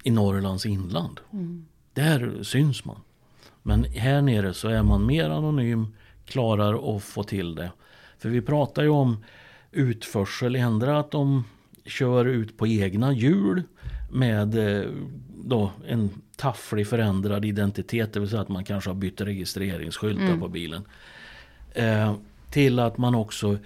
i 0.04 0.12
Norrlands 0.12 0.66
inland. 0.66 1.20
Mm. 1.34 1.66
Där 1.94 2.44
syns 2.44 2.86
man. 2.86 3.02
Men 3.64 3.84
här 3.84 4.22
nere 4.22 4.54
så 4.54 4.68
är 4.68 4.84
man 4.84 5.06
mer 5.06 5.30
anonym, 5.30 5.96
klarar 6.26 6.96
att 6.96 7.04
få 7.04 7.24
till 7.24 7.56
det. 7.56 7.72
För 8.18 8.30
vi 8.30 8.42
pratar 8.42 8.84
ju 8.84 8.90
om 8.90 9.24
utförsel, 9.72 10.56
ändra 10.56 11.00
att 11.00 11.12
de 11.12 11.44
kör 11.86 12.26
ut 12.26 12.58
på 12.58 12.68
egna 12.68 13.14
hjul 13.14 13.64
med 14.12 14.78
eh, 14.80 14.92
då 15.44 15.72
en 15.88 16.10
tafflig 16.36 16.88
förändrad 16.88 17.46
identitet, 17.46 18.14
det 18.14 18.20
vill 18.20 18.30
säga 18.30 18.42
att 18.42 18.50
man 18.50 18.64
kanske 18.64 18.90
har 18.90 18.96
bytt 18.96 19.22
registreringsskyltar 19.22 20.24
mm. 20.24 20.40
på 20.40 20.48
bilen. 20.48 20.84
Eh, 21.74 22.14
till 22.52 22.80
att 22.80 22.98
man 22.98 23.16
också 23.16 23.58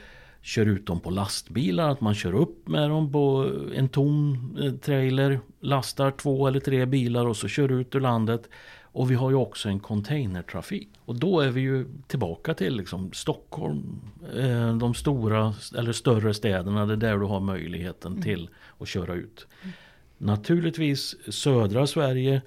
kör 0.41 0.65
ut 0.65 0.85
dem 0.85 0.99
på 0.99 1.09
lastbilar, 1.09 1.89
att 1.89 2.01
man 2.01 2.15
kör 2.15 2.35
upp 2.35 2.67
med 2.67 2.89
dem 2.89 3.11
på 3.11 3.51
en 3.75 3.89
tom 3.89 4.37
eh, 4.61 4.73
trailer, 4.73 5.39
lastar 5.59 6.11
två 6.11 6.47
eller 6.47 6.59
tre 6.59 6.85
bilar 6.85 7.25
och 7.25 7.37
så 7.37 7.47
kör 7.47 7.71
ut 7.71 7.95
ur 7.95 7.99
landet. 7.99 8.49
Och 8.93 9.11
vi 9.11 9.15
har 9.15 9.29
ju 9.29 9.35
också 9.35 9.69
en 9.69 9.79
containertrafik. 9.79 10.89
Och 11.05 11.15
då 11.15 11.39
är 11.39 11.49
vi 11.49 11.61
ju 11.61 11.85
tillbaka 12.07 12.53
till 12.53 12.75
liksom 12.75 13.11
Stockholm, 13.13 14.01
eh, 14.37 14.77
de 14.77 14.93
stora 14.93 15.53
eller 15.77 15.91
större 15.91 16.33
städerna, 16.33 16.85
det 16.85 16.93
är 16.93 16.97
där 16.97 17.17
du 17.17 17.25
har 17.25 17.39
möjligheten 17.39 18.11
mm. 18.11 18.23
till 18.23 18.49
att 18.79 18.87
köra 18.87 19.13
ut. 19.13 19.47
Mm. 19.61 19.73
Naturligtvis 20.17 21.15
södra 21.33 21.87
Sverige 21.87 22.41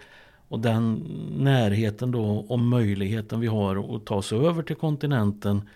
och 0.49 0.61
den 0.61 0.95
närheten 1.38 2.11
då 2.11 2.25
och 2.25 2.59
möjligheten 2.59 3.41
vi 3.41 3.47
har 3.47 3.97
att 3.97 4.07
ta 4.07 4.23
sig 4.23 4.38
över 4.38 4.62
till 4.62 4.76
kontinenten 4.76 5.69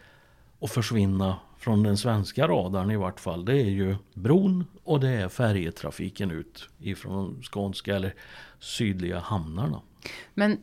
och 0.59 0.71
försvinna 0.71 1.37
från 1.59 1.83
den 1.83 1.97
svenska 1.97 2.49
radarn 2.49 2.91
i 2.91 2.97
vart 2.97 3.21
fall. 3.21 3.45
Det 3.45 3.61
är 3.61 3.71
ju 3.71 3.97
bron 4.15 4.65
och 4.85 5.00
det 5.00 5.09
är 5.09 5.29
färjetrafiken 5.29 6.31
ut 6.31 6.69
ifrån 6.79 7.35
de 7.35 7.43
skånska 7.43 7.97
eller 7.97 8.15
sydliga 8.59 9.19
hamnarna. 9.19 9.81
Men 10.35 10.59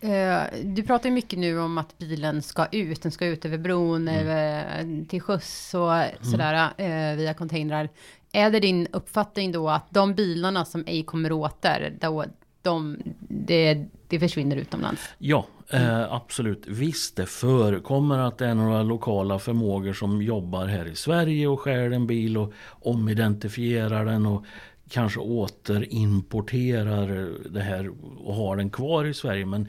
eh, 0.00 0.42
du 0.64 0.82
pratar 0.82 1.10
mycket 1.10 1.38
nu 1.38 1.60
om 1.60 1.78
att 1.78 1.98
bilen 1.98 2.42
ska 2.42 2.66
ut. 2.72 3.02
Den 3.02 3.12
ska 3.12 3.26
ut 3.26 3.44
över 3.44 3.58
bron, 3.58 4.08
mm. 4.08 4.20
över, 4.20 5.04
till 5.08 5.20
skjuts 5.20 5.74
och 5.74 5.94
mm. 5.94 6.14
sådär 6.22 6.70
eh, 6.76 7.16
via 7.16 7.34
containrar. 7.34 7.88
Är 8.32 8.50
det 8.50 8.60
din 8.60 8.86
uppfattning 8.92 9.52
då 9.52 9.68
att 9.68 9.90
de 9.90 10.14
bilarna 10.14 10.64
som 10.64 10.84
ej 10.86 11.02
kommer 11.02 11.32
åter, 11.32 11.96
då, 12.00 12.24
de, 12.62 12.98
det, 13.28 13.86
det 14.08 14.20
försvinner 14.20 14.56
utomlands? 14.56 15.02
Ja, 15.18 15.46
eh, 15.70 16.12
absolut. 16.12 16.66
Visst, 16.66 17.16
det 17.16 17.26
förekommer 17.26 18.18
att 18.18 18.38
det 18.38 18.46
är 18.46 18.54
några 18.54 18.82
lokala 18.82 19.38
förmågor 19.38 19.92
som 19.92 20.22
jobbar 20.22 20.66
här 20.66 20.86
i 20.86 20.96
Sverige 20.96 21.48
och 21.48 21.60
skär 21.60 21.90
en 21.90 22.06
bil 22.06 22.38
och 22.38 22.52
omidentifierar 22.80 24.04
den 24.04 24.26
och 24.26 24.44
kanske 24.90 25.20
återimporterar 25.20 27.32
det 27.50 27.60
här 27.60 27.90
och 28.26 28.34
har 28.34 28.56
den 28.56 28.70
kvar 28.70 29.04
i 29.04 29.14
Sverige. 29.14 29.46
Men 29.46 29.68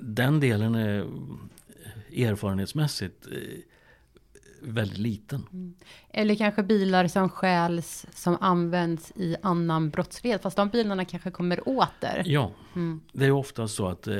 den 0.00 0.40
delen 0.40 0.74
är 0.74 1.06
erfarenhetsmässigt 2.16 3.26
eh, 3.26 3.32
väldigt 4.60 4.98
liten. 4.98 5.46
Mm. 5.52 5.74
Eller 6.10 6.34
kanske 6.34 6.62
bilar 6.62 7.08
som 7.08 7.28
stjäls 7.28 8.06
som 8.14 8.36
används 8.40 9.12
i 9.16 9.36
annan 9.42 9.90
brottslighet. 9.90 10.42
Fast 10.42 10.56
de 10.56 10.68
bilarna 10.68 11.04
kanske 11.04 11.30
kommer 11.30 11.68
åter. 11.68 12.22
Ja, 12.26 12.50
mm. 12.74 13.00
det 13.12 13.26
är 13.26 13.30
ofta 13.30 13.68
så 13.68 13.88
att 13.88 14.06
eh, 14.06 14.16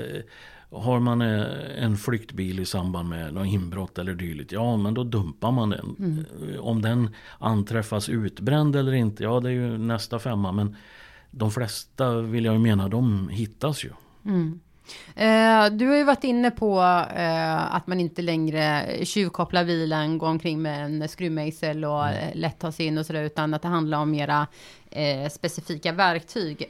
har 0.76 1.00
man 1.00 1.20
eh, 1.22 1.84
en 1.84 1.96
flyktbil 1.96 2.60
i 2.60 2.64
samband 2.64 3.08
med 3.08 3.34
något 3.34 3.46
inbrott 3.46 3.98
eller 3.98 4.14
dylikt, 4.14 4.52
ja 4.52 4.76
men 4.76 4.94
då 4.94 5.04
dumpar 5.04 5.50
man 5.50 5.70
den. 5.70 5.96
Mm. 5.98 6.24
Om 6.60 6.82
den 6.82 7.14
anträffas 7.38 8.08
utbränd 8.08 8.76
eller 8.76 8.92
inte, 8.92 9.22
ja 9.22 9.40
det 9.40 9.48
är 9.48 9.52
ju 9.52 9.78
nästa 9.78 10.18
femma. 10.18 10.52
Men 10.52 10.76
de 11.30 11.50
flesta 11.50 12.20
vill 12.20 12.44
jag 12.44 12.60
mena, 12.60 12.88
de 12.88 13.28
hittas 13.28 13.84
ju. 13.84 13.90
Mm. 14.24 14.60
Eh, 15.14 15.76
du 15.76 15.86
har 15.86 15.96
ju 15.96 16.04
varit 16.04 16.24
inne 16.24 16.50
på 16.50 16.80
eh, 17.16 17.74
att 17.74 17.86
man 17.86 18.00
inte 18.00 18.22
längre 18.22 18.86
tjuvkopplar 19.04 19.64
bilen, 19.64 20.18
går 20.18 20.28
omkring 20.28 20.62
med 20.62 20.84
en 20.84 21.08
skruvmejsel 21.08 21.84
och 21.84 22.08
mm. 22.08 22.30
lätt 22.34 22.58
tar 22.58 22.70
sig 22.70 22.86
in 22.86 22.98
och 22.98 23.06
sådär, 23.06 23.22
utan 23.22 23.54
att 23.54 23.62
det 23.62 23.68
handlar 23.68 23.98
om 23.98 24.10
mera 24.10 24.46
eh, 24.90 25.28
specifika 25.28 25.92
verktyg. 25.92 26.68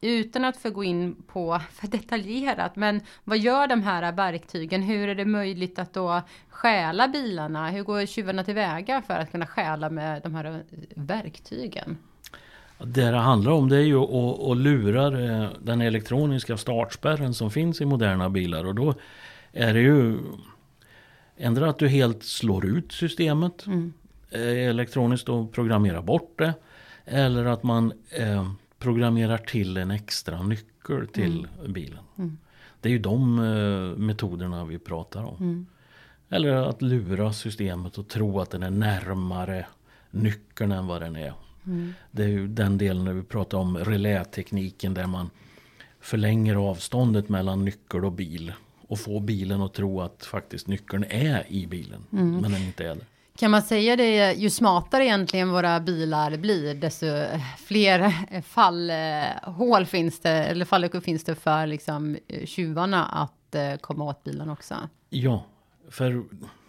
Eh, 0.00 0.10
utan 0.10 0.44
att 0.44 0.56
få 0.56 0.70
gå 0.70 0.84
in 0.84 1.16
på 1.26 1.60
för 1.72 1.88
detaljerat, 1.88 2.76
men 2.76 3.00
vad 3.24 3.38
gör 3.38 3.66
de 3.66 3.82
här 3.82 4.12
verktygen? 4.12 4.82
Hur 4.82 5.08
är 5.08 5.14
det 5.14 5.24
möjligt 5.24 5.78
att 5.78 5.92
då 5.92 6.22
stjäla 6.48 7.08
bilarna? 7.08 7.70
Hur 7.70 7.82
går 7.82 8.06
tjuvarna 8.06 8.44
tillväga 8.44 9.02
för 9.06 9.14
att 9.14 9.30
kunna 9.30 9.46
stjäla 9.46 9.90
med 9.90 10.22
de 10.22 10.34
här 10.34 10.62
verktygen? 10.94 11.98
Det 12.78 13.10
det 13.10 13.18
handlar 13.18 13.52
om 13.52 13.68
det 13.68 13.76
är 13.76 13.80
ju 13.80 13.98
att, 13.98 14.40
att 14.50 14.56
lura 14.56 15.10
den 15.60 15.80
elektroniska 15.80 16.56
startspärren 16.56 17.34
som 17.34 17.50
finns 17.50 17.80
i 17.80 17.84
moderna 17.84 18.30
bilar 18.30 18.64
och 18.64 18.74
då 18.74 18.94
är 19.52 19.74
det 19.74 19.80
ju 19.80 20.18
Ändra 21.42 21.70
att 21.70 21.78
du 21.78 21.88
helt 21.88 22.24
slår 22.24 22.66
ut 22.66 22.92
systemet 22.92 23.66
mm. 23.66 23.92
elektroniskt 24.32 25.28
och 25.28 25.52
programmerar 25.52 26.02
bort 26.02 26.38
det. 26.38 26.54
Eller 27.04 27.44
att 27.44 27.62
man 27.62 27.92
eh, 28.10 28.50
programmerar 28.80 29.38
till 29.38 29.76
en 29.76 29.90
extra 29.90 30.42
nyckel 30.42 31.06
till 31.06 31.46
mm. 31.60 31.72
bilen. 31.72 32.04
Mm. 32.18 32.38
Det 32.80 32.88
är 32.88 32.92
ju 32.92 32.98
de 32.98 33.38
eh, 33.38 33.98
metoderna 33.98 34.64
vi 34.64 34.78
pratar 34.78 35.24
om. 35.24 35.36
Mm. 35.36 35.66
Eller 36.28 36.52
att 36.52 36.82
lura 36.82 37.32
systemet 37.32 37.98
och 37.98 38.08
tro 38.08 38.40
att 38.40 38.50
den 38.50 38.62
är 38.62 38.70
närmare 38.70 39.66
nyckeln 40.10 40.72
än 40.72 40.86
vad 40.86 41.02
den 41.02 41.16
är. 41.16 41.34
Mm. 41.66 41.92
Det 42.10 42.22
är 42.22 42.28
ju 42.28 42.48
den 42.48 42.78
delen 42.78 43.04
när 43.04 43.12
vi 43.12 43.22
pratar 43.22 43.58
om 43.58 43.78
relätekniken 43.78 44.94
där 44.94 45.06
man 45.06 45.30
förlänger 46.00 46.54
avståndet 46.54 47.28
mellan 47.28 47.64
nyckel 47.64 48.04
och 48.04 48.12
bil. 48.12 48.52
Och 48.88 48.98
får 48.98 49.20
bilen 49.20 49.62
att 49.62 49.74
tro 49.74 50.00
att 50.00 50.24
faktiskt 50.24 50.66
nyckeln 50.66 51.04
är 51.08 51.52
i 51.52 51.66
bilen. 51.66 52.04
Mm. 52.12 52.36
Men 52.36 52.52
den 52.52 52.62
inte 52.62 52.84
är 52.84 52.94
det. 52.94 53.04
Kan 53.40 53.50
man 53.50 53.62
säga 53.62 53.96
det, 53.96 54.32
ju 54.32 54.50
smartare 54.50 55.04
egentligen 55.04 55.50
våra 55.50 55.80
bilar 55.80 56.36
blir, 56.36 56.74
desto 56.74 57.06
fler 57.58 58.12
fallhål 58.42 59.86
finns 59.86 60.20
det, 60.20 60.30
eller 60.30 60.64
falluckor 60.64 61.00
finns 61.00 61.24
det 61.24 61.34
för 61.34 61.66
liksom 61.66 62.18
tjuvarna 62.44 63.04
att 63.04 63.54
eh, 63.54 63.76
komma 63.76 64.04
åt 64.04 64.24
bilen 64.24 64.50
också? 64.50 64.74
Ja, 65.10 65.44
för 65.90 66.24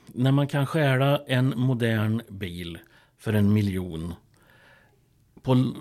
när 0.06 0.32
man 0.32 0.48
kan 0.48 0.68
stjäla 0.68 1.22
en 1.28 1.54
modern 1.58 2.22
bil 2.30 2.80
för 3.18 3.34
en 3.34 3.54
miljon 3.54 4.14
på 5.42 5.74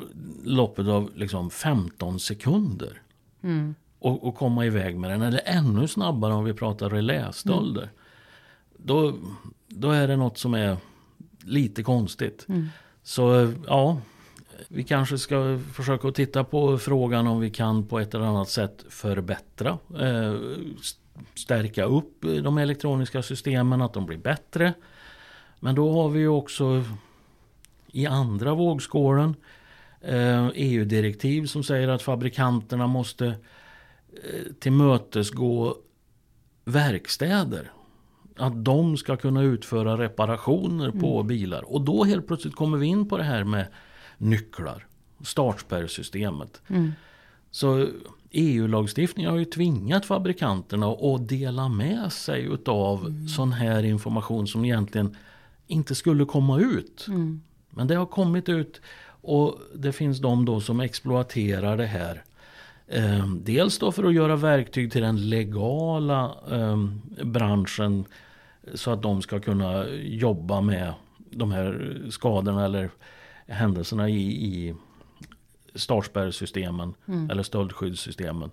loppet 0.44 0.87
av 0.87 1.11
liksom 1.14 1.50
15 1.50 2.20
sekunder. 2.20 3.02
Mm. 3.42 3.75
Och, 3.99 4.28
och, 4.28 4.35
komma 4.35 4.66
iväg 4.66 4.99
med 4.99 5.11
den. 5.11 5.23
Eller 5.23 5.42
ännu 5.44 5.88
snabbare 5.88 6.35
om 6.35 6.44
vi 6.44 6.54
pratar 6.54 6.90
relästölder. 6.90 7.82
Mm. 7.82 7.94
Då, 8.83 9.15
då 9.69 9.91
är 9.91 10.09
det 10.09 10.17
något 10.17 10.39
som 10.39 10.55
är 10.55 10.77
lite 11.45 11.83
konstigt. 11.83 12.47
Mm. 12.49 12.69
Så 13.03 13.53
ja, 13.67 14.01
vi 14.69 14.85
kanske 14.85 15.19
ska 15.19 15.61
försöka 15.73 16.11
titta 16.11 16.45
på 16.45 16.79
frågan 16.79 17.27
om 17.27 17.41
vi 17.41 17.51
kan 17.51 17.87
på 17.87 17.99
ett 17.99 18.15
eller 18.15 18.25
annat 18.25 18.49
sätt 18.49 18.85
förbättra. 18.89 19.79
Eh, 20.01 20.35
stärka 21.35 21.85
upp 21.85 22.21
de 22.21 22.59
elektroniska 22.59 23.23
systemen, 23.23 23.83
att 23.83 23.93
de 23.93 24.07
blir 24.07 24.19
bättre. 24.19 24.75
Men 25.61 25.75
då 25.75 25.93
har 25.93 26.09
vi 26.09 26.21
ju 26.21 26.29
också 26.29 26.85
i 27.93 28.07
andra 28.07 28.55
vågskålen 28.55 29.35
eh, 30.01 30.49
EU-direktiv 30.55 31.47
som 31.47 31.63
säger 31.63 31.89
att 31.89 32.03
fabrikanterna 32.03 32.87
måste 32.87 33.27
eh, 33.27 34.53
tillmötesgå 34.61 35.77
verkstäder 36.65 37.71
att 38.40 38.64
de 38.64 38.97
ska 38.97 39.16
kunna 39.16 39.42
utföra 39.42 39.99
reparationer 39.99 40.88
mm. 40.88 41.00
på 41.00 41.23
bilar. 41.23 41.73
Och 41.73 41.80
då 41.80 42.04
helt 42.04 42.26
plötsligt 42.26 42.54
kommer 42.54 42.78
vi 42.78 42.87
in 42.87 43.09
på 43.09 43.16
det 43.16 43.25
här 43.25 43.44
med 43.44 43.66
nycklar. 44.18 44.87
Startspärrsystemet. 45.25 46.62
Mm. 46.68 46.92
Så 47.50 47.87
EU-lagstiftningen 48.30 49.30
har 49.30 49.38
ju 49.38 49.44
tvingat 49.44 50.06
fabrikanterna 50.06 50.87
att 50.87 51.28
dela 51.28 51.68
med 51.68 52.12
sig 52.12 52.42
utav 52.42 53.06
mm. 53.06 53.28
sån 53.28 53.52
här 53.52 53.82
information 53.82 54.46
som 54.46 54.64
egentligen 54.64 55.16
inte 55.66 55.94
skulle 55.94 56.24
komma 56.24 56.61
ut. 56.61 57.05
Mm. 57.09 57.40
Men 57.70 57.87
det 57.87 57.94
har 57.94 58.07
kommit 58.07 58.48
ut 58.48 58.81
och 59.22 59.59
det 59.74 59.92
finns 59.92 60.18
de 60.18 60.44
då 60.44 60.61
som 60.61 60.81
exploaterar 60.81 61.76
det 61.76 61.87
här. 61.87 62.24
Eh, 62.87 63.26
dels 63.26 63.79
då 63.79 63.92
för 63.92 64.05
att 64.05 64.14
göra 64.14 64.37
verktyg 64.37 64.92
till 64.92 65.03
den 65.03 65.29
legala 65.29 66.35
eh, 66.50 66.76
branschen 67.24 68.05
så 68.74 68.90
att 68.90 69.02
de 69.02 69.22
ska 69.22 69.40
kunna 69.40 69.88
jobba 69.88 70.61
med 70.61 70.94
de 71.30 71.52
här 71.52 72.02
skadorna 72.11 72.64
eller 72.64 72.90
händelserna 73.46 74.09
i, 74.09 74.46
i 74.46 74.74
startspärrsystemen 75.74 76.94
mm. 77.06 77.30
eller 77.30 77.42
stöldskyddssystemen. 77.42 78.50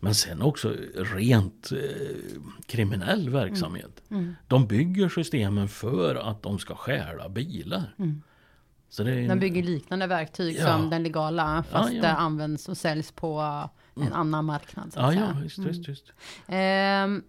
Men 0.00 0.14
sen 0.14 0.42
också 0.42 0.76
rent 0.94 1.72
eh, 1.72 2.40
kriminell 2.66 3.30
verksamhet. 3.30 4.02
Mm. 4.10 4.22
Mm. 4.22 4.36
De 4.48 4.66
bygger 4.66 5.08
systemen 5.08 5.68
för 5.68 6.14
att 6.14 6.42
de 6.42 6.58
ska 6.58 6.74
stjäla 6.74 7.28
bilar. 7.28 7.94
Mm. 7.98 8.22
Så 8.88 9.02
är, 9.02 9.28
de 9.28 9.38
bygger 9.38 9.62
liknande 9.62 10.06
verktyg 10.06 10.56
ja. 10.58 10.66
som 10.66 10.90
den 10.90 11.02
legala 11.02 11.64
fast 11.70 11.92
ja, 11.92 11.96
ja. 11.96 12.02
det 12.02 12.12
används 12.12 12.68
och 12.68 12.76
säljs 12.76 13.12
på 13.12 13.40
en 13.94 14.02
mm. 14.02 14.12
annan 14.12 14.44
marknad. 14.44 14.92
Så 14.92 15.00
att 15.00 15.14
ja, 15.14 15.20
säga. 15.20 15.34
ja, 15.36 15.42
just, 15.42 15.58
just, 15.58 15.88
just. 15.88 16.12
Um, 16.48 17.22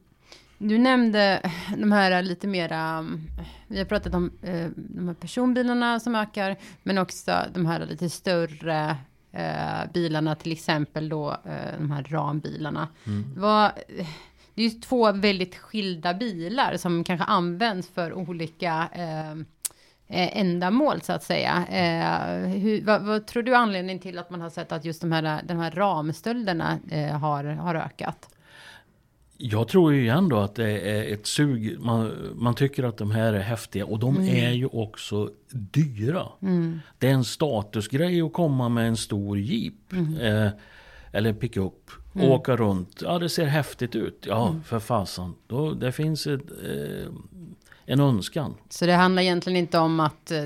du 0.58 0.78
nämnde 0.78 1.52
de 1.78 1.92
här 1.92 2.22
lite 2.22 2.48
mera, 2.48 3.06
vi 3.68 3.78
har 3.78 3.86
pratat 3.86 4.14
om 4.14 4.32
eh, 4.42 4.68
de 4.76 5.08
här 5.08 5.16
personbilarna 5.16 6.00
som 6.00 6.16
ökar, 6.16 6.56
men 6.84 6.98
också 6.98 7.46
de 7.54 7.66
här 7.66 7.86
lite 7.86 8.10
större 8.10 8.98
eh, 9.32 9.92
bilarna, 9.94 10.36
till 10.36 10.52
exempel 10.52 11.10
då 11.10 11.32
eh, 11.32 11.78
de 11.78 11.92
här 11.92 12.04
rambilarna. 12.04 12.88
Mm. 13.08 13.34
Vad, 13.36 13.72
det 14.54 14.62
är 14.62 14.70
ju 14.70 14.80
två 14.80 15.12
väldigt 15.12 15.56
skilda 15.56 16.14
bilar 16.14 16.78
som 16.78 17.04
kanske 17.04 17.26
används 17.26 17.90
för 17.90 18.14
olika 18.14 18.90
eh, 18.94 19.36
ändamål 20.08 21.02
så 21.02 21.14
att 21.14 21.24
säga. 21.24 21.66
Eh, 21.70 22.50
hur, 22.50 22.86
vad, 22.86 23.02
vad, 23.02 23.28
tror 23.28 23.44
du 23.44 23.56
anledningen 23.56 24.00
till 24.00 24.18
att 24.18 24.30
man 24.30 24.42
har 24.42 24.50
sett 24.50 24.72
att 24.72 24.86
just 24.86 25.02
de 25.02 25.12
här, 25.12 25.42
de 25.44 25.58
här 25.58 25.72
ramstölderna 25.72 26.80
eh, 26.92 27.20
har, 27.20 27.44
har 27.44 27.76
ökat? 27.76 28.35
Jag 29.38 29.68
tror 29.68 29.94
ju 29.94 30.02
igen 30.02 30.30
då 30.30 30.38
att 30.38 30.56
det 30.56 30.80
är 30.80 31.14
ett 31.14 31.28
sug. 31.28 31.80
Man, 31.80 32.12
man 32.36 32.56
tycker 32.56 32.84
att 32.84 32.98
de 32.98 33.12
här 33.12 33.34
är 33.34 33.40
häftiga 33.40 33.86
och 33.86 34.00
de 34.00 34.18
mm. 34.18 34.46
är 34.46 34.52
ju 34.52 34.66
också 34.66 35.30
dyra. 35.52 36.28
Mm. 36.42 36.80
Det 36.98 37.08
är 37.08 37.14
en 37.14 37.24
statusgrej 37.24 38.22
att 38.22 38.34
komma 38.34 38.70
med 38.70 38.88
en 38.88 38.98
stor 38.98 39.40
jeep. 39.40 39.92
Mm. 39.92 40.18
Eh, 40.18 40.52
eller 41.12 41.34
pickup. 41.34 41.92
Mm. 42.16 42.30
Åka 42.30 42.56
runt. 42.56 43.02
Ja 43.02 43.20
det 43.20 43.30
ser 43.30 43.46
häftigt 43.46 43.96
ut. 43.96 44.26
Ja 44.28 44.48
mm. 44.48 44.64
för 44.64 44.80
fasen. 44.80 45.34
Då, 45.48 45.74
det 45.74 45.92
finns 45.92 46.28
ett, 46.28 46.52
eh, 46.64 47.12
en 47.86 48.00
önskan. 48.00 48.54
Så 48.70 48.86
det 48.86 48.94
handlar 48.94 49.22
egentligen 49.22 49.58
inte 49.58 49.78
om 49.78 50.00
att 50.00 50.32
eh, 50.32 50.44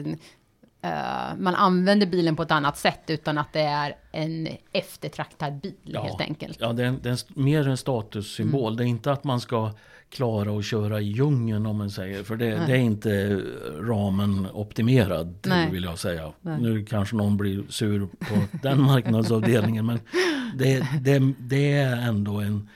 uh, 0.85 1.37
man 1.37 1.55
använder 1.55 2.07
bilen 2.07 2.35
på 2.35 2.43
ett 2.43 2.51
annat 2.51 2.77
sätt 2.77 3.01
utan 3.07 3.37
att 3.37 3.53
det 3.53 3.61
är 3.61 3.95
en 4.11 4.47
eftertraktad 4.71 5.59
bil 5.59 5.73
ja, 5.83 6.03
helt 6.03 6.21
enkelt. 6.21 6.57
Ja, 6.61 6.73
det 6.73 6.85
är, 6.85 6.91
det 6.91 7.09
är 7.09 7.39
mer 7.39 7.67
en 7.67 7.77
statussymbol. 7.77 8.73
Mm. 8.73 8.77
Det 8.77 8.83
är 8.83 8.87
inte 8.87 9.11
att 9.11 9.23
man 9.23 9.41
ska 9.41 9.71
klara 10.09 10.57
att 10.57 10.65
köra 10.65 11.01
i 11.01 11.03
djungeln 11.03 11.65
om 11.65 11.77
man 11.77 11.91
säger. 11.91 12.23
För 12.23 12.35
det, 12.35 12.45
det 12.67 12.71
är 12.71 12.79
inte 12.79 13.41
ramen 13.79 14.47
optimerad 14.53 15.39
Nej. 15.45 15.71
vill 15.71 15.83
jag 15.83 15.99
säga. 15.99 16.31
Nej. 16.41 16.61
Nu 16.61 16.85
kanske 16.85 17.15
någon 17.15 17.37
blir 17.37 17.63
sur 17.69 18.07
på 18.19 18.57
den 18.63 18.81
marknadsavdelningen. 18.81 19.85
men 19.85 19.99
det, 20.55 20.87
det, 21.01 21.33
det, 21.39 21.77
är 21.77 21.95
ändå 21.95 22.39
en, 22.39 22.69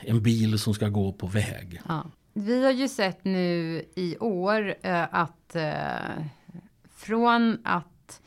en 0.00 0.22
bil 0.22 0.58
som 0.58 0.74
ska 0.74 0.88
gå 0.88 1.12
på 1.12 1.26
väg. 1.26 1.80
Ja. 1.88 2.04
Vi 2.38 2.64
har 2.64 2.70
ju 2.70 2.88
sett 2.88 3.24
nu 3.24 3.84
i 3.94 4.16
år 4.18 4.68
uh, 4.68 5.14
att 5.14 5.56
uh, 5.56 6.24
från 6.96 7.58
att 7.64 8.20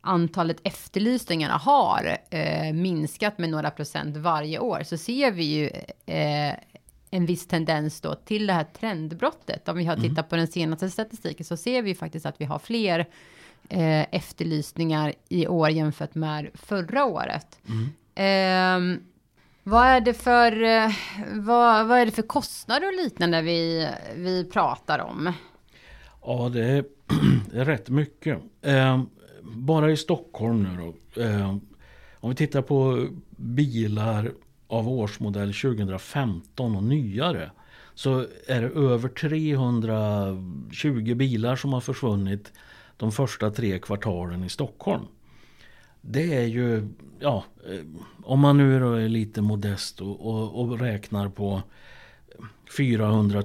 antalet 0.00 0.60
efterlysningarna 0.62 1.56
har 1.56 2.18
uh, 2.34 2.72
minskat 2.72 3.38
med 3.38 3.50
några 3.50 3.70
procent 3.70 4.16
varje 4.16 4.58
år 4.58 4.82
så 4.82 4.96
ser 4.96 5.30
vi 5.30 5.44
ju 5.44 5.70
en 7.10 7.26
viss 7.26 7.46
tendens 7.46 8.00
då 8.00 8.14
till 8.14 8.46
det 8.46 8.52
här 8.52 8.64
trendbrottet. 8.64 9.68
Om 9.68 9.76
vi 9.76 9.84
har 9.84 9.96
tittat 9.96 10.18
mm. 10.18 10.28
på 10.28 10.36
den 10.36 10.46
senaste 10.46 10.90
statistiken 10.90 11.44
så 11.44 11.56
ser 11.56 11.82
vi 11.82 11.94
faktiskt 11.94 12.26
att 12.26 12.40
vi 12.40 12.44
har 12.44 12.58
fler 12.58 13.06
efterlysningar 14.10 15.12
i 15.28 15.46
år 15.46 15.70
jämfört 15.70 16.14
med 16.14 16.48
förra 16.54 17.04
året. 17.04 17.58
Mm. 17.68 17.88
Ehm, 18.14 19.02
vad 19.68 19.86
är 19.86 20.00
det 20.00 20.14
för, 20.14 20.62
eh, 20.62 20.90
vad, 21.34 21.86
vad 21.86 21.98
är 21.98 22.06
det 22.06 22.12
för 22.12 22.22
kostnader 22.22 22.86
och 22.86 23.04
liknande 23.04 23.42
vi, 23.42 23.88
vi 24.16 24.44
pratar 24.44 24.98
om? 24.98 25.32
Ja, 26.22 26.50
det 26.52 26.64
är, 26.64 26.84
det 27.50 27.56
är 27.60 27.64
rätt 27.64 27.88
mycket. 27.88 28.38
Eh, 28.62 29.02
bara 29.42 29.90
i 29.90 29.96
Stockholm 29.96 30.62
nu 30.62 30.76
då. 30.76 30.94
Eh, 31.22 31.56
om 32.20 32.30
vi 32.30 32.36
tittar 32.36 32.62
på 32.62 33.08
bilar 33.36 34.32
av 34.66 34.88
årsmodell 34.88 35.54
2015 35.54 36.76
och 36.76 36.84
nyare. 36.84 37.50
Så 37.94 38.26
är 38.46 38.62
det 38.62 38.68
över 38.68 39.08
320 39.08 41.14
bilar 41.14 41.56
som 41.56 41.72
har 41.72 41.80
försvunnit 41.80 42.52
de 42.96 43.12
första 43.12 43.50
tre 43.50 43.78
kvartalen 43.78 44.44
i 44.44 44.48
Stockholm 44.48 45.06
det 46.08 46.36
är 46.36 46.46
ju, 46.46 46.88
ja, 47.18 47.44
eh, 47.66 47.84
om 48.22 48.40
man 48.40 48.56
nu 48.56 48.76
är 48.76 49.08
lite 49.08 49.42
modest 49.42 50.00
och, 50.00 50.26
och, 50.26 50.60
och 50.60 50.80
räknar 50.80 51.28
på 51.28 51.62
400 52.76 53.42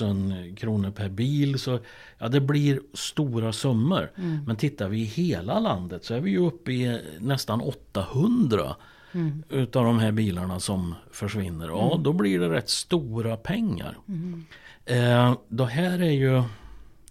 000 0.00 0.56
kronor 0.56 0.90
per 0.90 1.08
bil. 1.08 1.58
Så 1.58 1.78
ja, 2.18 2.28
det 2.28 2.40
blir 2.40 2.80
stora 2.94 3.52
summor. 3.52 4.12
Mm. 4.16 4.44
Men 4.46 4.56
tittar 4.56 4.88
vi 4.88 5.00
i 5.00 5.04
hela 5.04 5.60
landet 5.60 6.04
så 6.04 6.14
är 6.14 6.20
vi 6.20 6.30
ju 6.30 6.46
uppe 6.46 6.72
i 6.72 7.00
nästan 7.18 7.60
800 7.60 8.76
mm. 9.12 9.42
utav 9.48 9.84
de 9.84 9.98
här 9.98 10.12
bilarna 10.12 10.60
som 10.60 10.94
försvinner. 11.10 11.68
Ja, 11.68 11.90
mm. 11.92 12.02
då 12.02 12.12
blir 12.12 12.40
det 12.40 12.48
rätt 12.48 12.68
stora 12.68 13.36
pengar. 13.36 13.98
Mm. 14.08 14.44
Eh, 14.84 15.34
det 15.48 15.66
här 15.66 16.02
är 16.02 16.10
ju... 16.10 16.42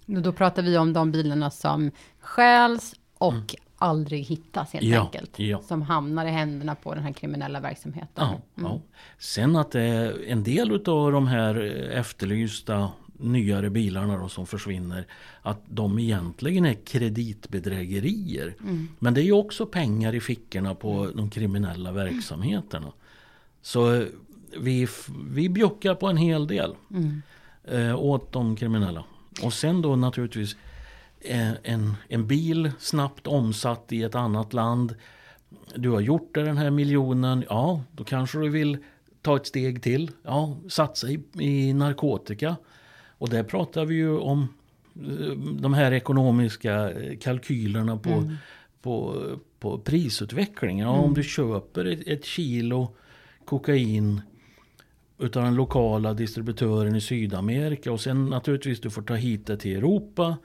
Då 0.05 0.31
pratar 0.31 0.62
vi 0.62 0.77
om 0.77 0.93
de 0.93 1.12
bilarna 1.12 1.51
som 1.51 1.91
stjäls 2.19 2.95
och 3.17 3.33
mm 3.33 3.45
aldrig 3.80 4.26
hittas 4.26 4.74
helt 4.74 4.86
ja, 4.86 5.02
enkelt. 5.02 5.39
Ja. 5.39 5.62
Som 5.62 5.82
hamnar 5.82 6.26
i 6.26 6.30
händerna 6.30 6.76
på 6.76 6.94
den 6.96 7.04
här 7.04 7.13
kriminella 7.13 7.60
verksamheten. 7.60 8.10
Ja, 8.15 8.42
mm. 8.58 8.72
ja. 8.72 8.82
Sen 9.18 9.56
att 9.56 9.72
är 9.82 10.30
en 10.30 10.44
del 10.44 10.72
av 10.72 11.12
de 11.12 11.28
här 11.28 11.56
efterlysta 11.92 12.92
nyare 13.18 13.70
bilarna 13.70 14.18
då 14.18 14.30
som 14.30 14.48
försvinner. 14.48 15.06
Att 15.42 15.62
de 15.68 16.00
egentligen 16.00 16.65
är 16.65 16.74
kreditbedrägerier. 16.74 18.56
Mm. 18.62 18.88
Men 19.00 19.13
det 19.13 19.22
är 19.22 19.26
ju 19.26 19.32
också 19.32 19.65
pengar 19.65 20.15
i 20.15 20.20
fickorna 20.20 20.76
på 20.76 21.12
de 21.15 21.30
kriminella 21.30 21.92
verksamheterna. 21.92 22.92
Så 23.62 24.06
vi, 24.60 24.88
vi 25.30 25.50
bjuckar 25.50 25.96
på 25.96 26.08
en 26.08 26.18
hel 26.18 26.48
del 26.48 26.76
mm. 26.92 27.22
eh, 27.63 28.00
åt 28.00 28.32
de 28.32 28.56
kriminella. 28.56 29.04
Och 29.44 29.54
sen 29.54 29.82
då 29.82 29.96
naturligtvis 29.96 30.56
Eh, 30.56 30.68
en, 31.21 31.95
en 32.08 32.27
bil 32.27 32.71
snabbt 32.79 33.27
omsatt 33.27 33.91
i 33.91 34.03
ett 34.03 34.15
annat 34.15 34.53
land. 34.53 34.95
Du 35.75 35.89
har 35.89 35.99
gjort 35.99 36.36
det 36.36 36.43
den 36.43 36.58
här 36.58 36.69
miljonen. 36.69 37.43
Ja, 37.49 37.84
då 37.91 38.03
kanske 38.03 38.39
du 38.39 38.49
vill 38.49 38.77
ta 39.21 39.36
ett 39.36 39.47
steg 39.47 39.84
till. 39.84 40.12
Ja, 40.23 40.58
satsa 40.69 41.08
i, 41.10 41.19
i 41.39 41.73
narkotika. 41.73 42.55
Och 43.17 43.29
där 43.29 43.43
pratar 43.43 43.86
vi 43.86 43.95
ju 43.95 44.17
om 44.17 44.47
eh, 44.95 45.38
de 45.62 45.73
här 45.73 45.91
ekonomiska 45.91 46.91
kalkylerna 47.21 47.97
på, 47.97 48.10
mm. 48.10 48.36
på, 48.82 49.23
på 49.60 49.79
prisutvecklingen. 49.79 50.88
Ja, 50.88 50.93
mm. 50.93 51.05
Om 51.05 51.13
du 51.13 51.23
köper 51.23 51.86
ett, 51.86 52.08
ett 52.08 52.25
kilo 52.25 52.95
kokain 53.45 54.21
utav 55.17 55.43
den 55.43 55.55
lokala 55.55 56.13
distributören 56.13 56.95
i 56.95 57.01
Sydamerika 57.01 57.91
och 57.91 58.01
sen 58.01 58.25
naturligtvis 58.25 58.82
du 58.82 58.89
får 58.89 59.01
ta 59.01 59.13
hit 59.13 59.47
det 59.47 59.58
till 59.58 59.77
Europa. 59.77 60.38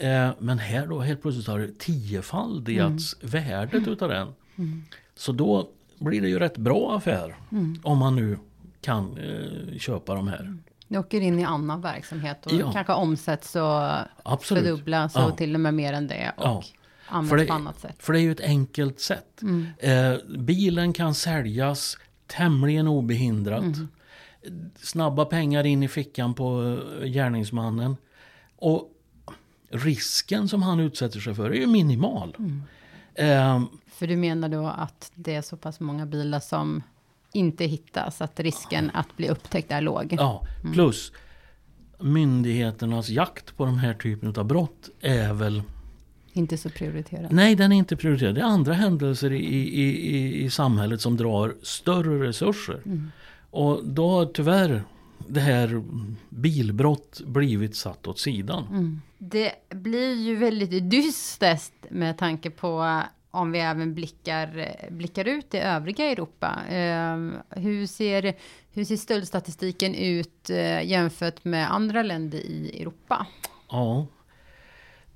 Eh, 0.00 0.30
men 0.38 0.58
här 0.58 0.86
då 0.86 1.00
helt 1.00 1.22
plötsligt 1.22 1.46
har 1.46 1.58
det 1.58 1.78
tiofaldigats 1.78 3.16
mm. 3.22 3.30
värdet 3.30 3.88
utav 3.88 4.08
den. 4.08 4.28
Mm. 4.56 4.82
Så 5.14 5.32
då 5.32 5.68
blir 5.98 6.20
det 6.20 6.28
ju 6.28 6.38
rätt 6.38 6.56
bra 6.56 6.96
affär. 6.96 7.36
Mm. 7.52 7.80
Om 7.82 7.98
man 7.98 8.16
nu 8.16 8.38
kan 8.80 9.18
eh, 9.18 9.78
köpa 9.78 10.14
de 10.14 10.28
här. 10.28 10.56
Det 10.88 10.98
åker 10.98 11.20
in 11.20 11.38
i 11.38 11.44
annan 11.44 11.80
verksamhet 11.80 12.46
och 12.46 12.52
ja. 12.52 12.72
kanske 12.72 12.92
omsätts 12.92 13.56
och 13.56 13.92
Absolut. 14.22 14.64
fördubblas 14.64 15.16
och 15.16 15.22
ja. 15.22 15.30
till 15.30 15.54
och 15.54 15.60
med 15.60 15.74
mer 15.74 15.92
än 15.92 16.06
det. 16.06 16.32
Och 16.36 16.44
ja. 16.44 16.62
används 17.06 17.42
det, 17.42 17.48
på 17.48 17.54
annat 17.54 17.80
sätt. 17.80 17.96
För 17.98 18.12
det 18.12 18.20
är 18.20 18.22
ju 18.22 18.32
ett 18.32 18.40
enkelt 18.40 19.00
sätt. 19.00 19.42
Mm. 19.42 19.66
Eh, 19.78 20.38
bilen 20.38 20.92
kan 20.92 21.14
säljas 21.14 21.98
tämligen 22.26 22.86
obehindrat. 22.86 23.62
Mm. 23.62 23.88
Snabba 24.76 25.24
pengar 25.24 25.66
in 25.66 25.82
i 25.82 25.88
fickan 25.88 26.34
på 26.34 26.78
eh, 27.00 27.06
gärningsmannen. 27.06 27.96
Och 28.56 28.90
risken 29.70 30.48
som 30.48 30.62
han 30.62 30.80
utsätter 30.80 31.20
sig 31.20 31.34
för 31.34 31.50
är 31.50 31.54
ju 31.54 31.66
minimal. 31.66 32.36
Mm. 32.38 32.62
Eh, 33.14 33.62
för 33.88 34.06
du 34.06 34.16
menar 34.16 34.48
då 34.48 34.66
att 34.66 35.12
det 35.14 35.34
är 35.34 35.42
så 35.42 35.56
pass 35.56 35.80
många 35.80 36.06
bilar 36.06 36.40
som 36.40 36.82
inte 37.32 37.64
hittas, 37.64 38.20
att 38.20 38.40
risken 38.40 38.90
att 38.94 39.16
bli 39.16 39.28
upptäckt 39.28 39.72
är 39.72 39.80
låg? 39.80 40.16
Ja, 40.18 40.46
mm. 40.60 40.72
plus 40.72 41.12
myndigheternas 41.98 43.08
jakt 43.08 43.56
på 43.56 43.64
de 43.64 43.78
här 43.78 43.94
typen 43.94 44.34
av 44.36 44.44
brott 44.44 44.88
är 45.00 45.32
väl 45.32 45.62
inte 46.32 46.56
så 46.56 46.70
prioriterad? 46.70 47.32
Nej, 47.32 47.54
den 47.54 47.72
är 47.72 47.76
inte 47.76 47.96
prioriterad. 47.96 48.34
Det 48.34 48.40
är 48.40 48.44
andra 48.44 48.72
händelser 48.72 49.32
i, 49.32 49.44
i, 49.44 50.16
i, 50.16 50.44
i 50.44 50.50
samhället 50.50 51.00
som 51.00 51.16
drar 51.16 51.54
större 51.62 52.28
resurser. 52.28 52.82
Mm. 52.84 53.12
Och 53.50 53.84
då 53.84 54.10
har 54.10 54.26
tyvärr 54.26 54.82
det 55.28 55.40
här 55.40 55.82
bilbrott 56.28 57.20
blivit 57.26 57.76
satt 57.76 58.06
åt 58.06 58.18
sidan. 58.18 58.66
Mm. 58.70 59.00
Det 59.18 59.52
blir 59.68 60.14
ju 60.14 60.36
väldigt 60.36 60.90
dystert 60.90 61.90
med 61.90 62.18
tanke 62.18 62.50
på 62.50 63.02
om 63.30 63.52
vi 63.52 63.58
även 63.58 63.94
blickar, 63.94 64.76
blickar 64.90 65.28
ut 65.28 65.54
i 65.54 65.58
övriga 65.58 66.04
Europa. 66.04 66.58
Uh, 66.68 67.60
hur, 67.60 67.86
ser, 67.86 68.34
hur 68.72 68.84
ser 68.84 68.96
stöldstatistiken 68.96 69.94
ut 69.94 70.50
uh, 70.50 70.84
jämfört 70.84 71.44
med 71.44 71.72
andra 71.72 72.02
länder 72.02 72.38
i 72.38 72.80
Europa? 72.80 73.26
Ja, 73.70 74.06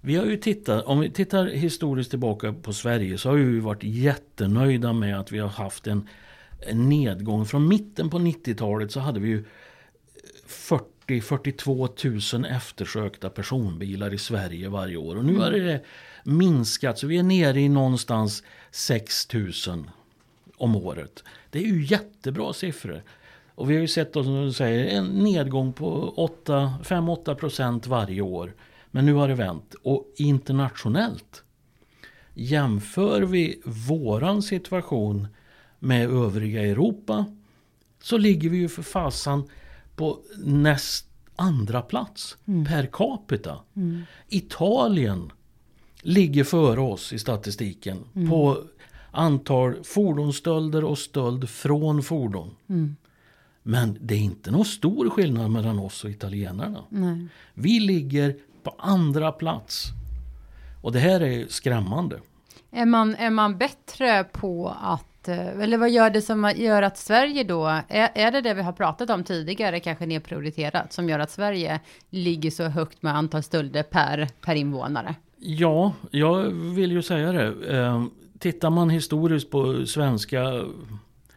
vi 0.00 0.16
har 0.16 0.26
ju 0.26 0.36
tittat, 0.36 0.84
om 0.84 1.00
vi 1.00 1.10
tittar 1.10 1.46
historiskt 1.46 2.10
tillbaka 2.10 2.52
på 2.52 2.72
Sverige 2.72 3.18
så 3.18 3.28
har 3.28 3.36
vi 3.36 3.60
varit 3.60 3.84
jättenöjda 3.84 4.92
med 4.92 5.20
att 5.20 5.32
vi 5.32 5.38
har 5.38 5.48
haft 5.48 5.86
en, 5.86 6.08
en 6.60 6.88
nedgång. 6.88 7.46
Från 7.46 7.68
mitten 7.68 8.10
på 8.10 8.18
90-talet 8.18 8.92
så 8.92 9.00
hade 9.00 9.20
vi 9.20 9.28
ju 9.28 9.44
40-42 10.46 12.38
000 12.38 12.52
eftersökta 12.52 13.30
personbilar 13.30 14.14
i 14.14 14.18
Sverige 14.18 14.68
varje 14.68 14.96
år. 14.96 15.16
Och 15.16 15.24
nu 15.24 15.38
har 15.38 15.50
det 15.50 15.84
minskat 16.24 16.98
så 16.98 17.06
vi 17.06 17.18
är 17.18 17.22
nere 17.22 17.60
i 17.60 17.68
någonstans 17.68 18.42
6 18.70 19.32
000 19.32 19.52
om 20.56 20.76
året. 20.76 21.24
Det 21.50 21.58
är 21.58 21.62
ju 21.62 21.84
jättebra 21.84 22.52
siffror. 22.52 23.02
Och 23.54 23.70
vi 23.70 23.74
har 23.74 23.80
ju 23.80 23.88
sett 23.88 24.12
då, 24.12 24.24
som 24.24 24.44
du 24.44 24.52
säger, 24.52 24.98
en 24.98 25.06
nedgång 25.06 25.72
på 25.72 26.14
5-8 26.46 27.34
procent 27.34 27.86
varje 27.86 28.20
år. 28.20 28.54
Men 28.90 29.06
nu 29.06 29.12
har 29.12 29.28
det 29.28 29.34
vänt. 29.34 29.74
Och 29.82 30.06
internationellt 30.16 31.42
jämför 32.34 33.22
vi 33.22 33.60
våran 33.64 34.42
situation 34.42 35.28
med 35.78 36.10
övriga 36.10 36.62
Europa 36.62 37.24
så 38.02 38.18
ligger 38.18 38.50
vi 38.50 38.56
ju 38.56 38.68
för 38.68 38.82
fasan 38.82 39.48
på 39.96 40.18
näst 40.44 41.06
andra 41.36 41.82
plats 41.82 42.36
mm. 42.46 42.64
per 42.64 42.86
capita. 42.92 43.58
Mm. 43.76 44.02
Italien 44.28 45.32
ligger 46.02 46.44
före 46.44 46.80
oss 46.80 47.12
i 47.12 47.18
statistiken 47.18 47.98
mm. 48.14 48.30
på 48.30 48.62
antal 49.10 49.84
fordonsstölder 49.84 50.84
och 50.84 50.98
stöld 50.98 51.48
från 51.48 52.02
fordon. 52.02 52.56
Mm. 52.68 52.96
Men 53.62 53.98
det 54.00 54.14
är 54.14 54.18
inte 54.18 54.50
någon 54.50 54.64
stor 54.64 55.10
skillnad 55.10 55.50
mellan 55.50 55.78
oss 55.78 56.04
och 56.04 56.10
italienarna. 56.10 56.84
Nej. 56.88 57.26
Vi 57.54 57.80
ligger 57.80 58.36
på 58.62 58.74
andra 58.78 59.32
plats. 59.32 59.86
Och 60.82 60.92
det 60.92 60.98
här 60.98 61.20
är 61.20 61.46
skrämmande. 61.48 62.20
Är 62.70 62.86
man, 62.86 63.14
är 63.14 63.30
man 63.30 63.58
bättre 63.58 64.24
på 64.24 64.76
att 64.82 65.06
Eh, 65.28 65.60
eller 65.60 65.78
vad 65.78 65.90
gör 65.90 66.10
det 66.10 66.22
som 66.22 66.52
gör 66.56 66.82
att 66.82 66.98
Sverige 66.98 67.44
då, 67.44 67.66
är, 67.88 68.10
är 68.14 68.30
det 68.30 68.40
det 68.40 68.54
vi 68.54 68.62
har 68.62 68.72
pratat 68.72 69.10
om 69.10 69.24
tidigare, 69.24 69.80
kanske 69.80 70.06
nedprioriterat, 70.06 70.92
som 70.92 71.08
gör 71.08 71.18
att 71.18 71.30
Sverige 71.30 71.80
ligger 72.10 72.50
så 72.50 72.64
högt 72.64 73.02
med 73.02 73.16
antal 73.16 73.42
stölder 73.42 73.82
per, 73.82 74.28
per 74.40 74.54
invånare? 74.54 75.14
Ja, 75.38 75.92
jag 76.10 76.42
vill 76.50 76.92
ju 76.92 77.02
säga 77.02 77.32
det. 77.32 77.76
Eh, 77.78 78.04
tittar 78.38 78.70
man 78.70 78.90
historiskt 78.90 79.50
på 79.50 79.86
svenska 79.86 80.64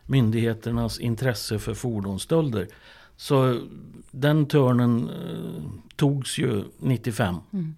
myndigheternas 0.04 1.00
intresse 1.00 1.60
för 1.60 1.74
fordonsstölder 1.74 2.68
så 3.18 3.60
den 4.12 4.46
törnen 4.46 5.10
eh, 5.10 5.62
togs 5.96 6.38
ju 6.38 6.64
95. 6.78 7.36
Mm. 7.54 7.76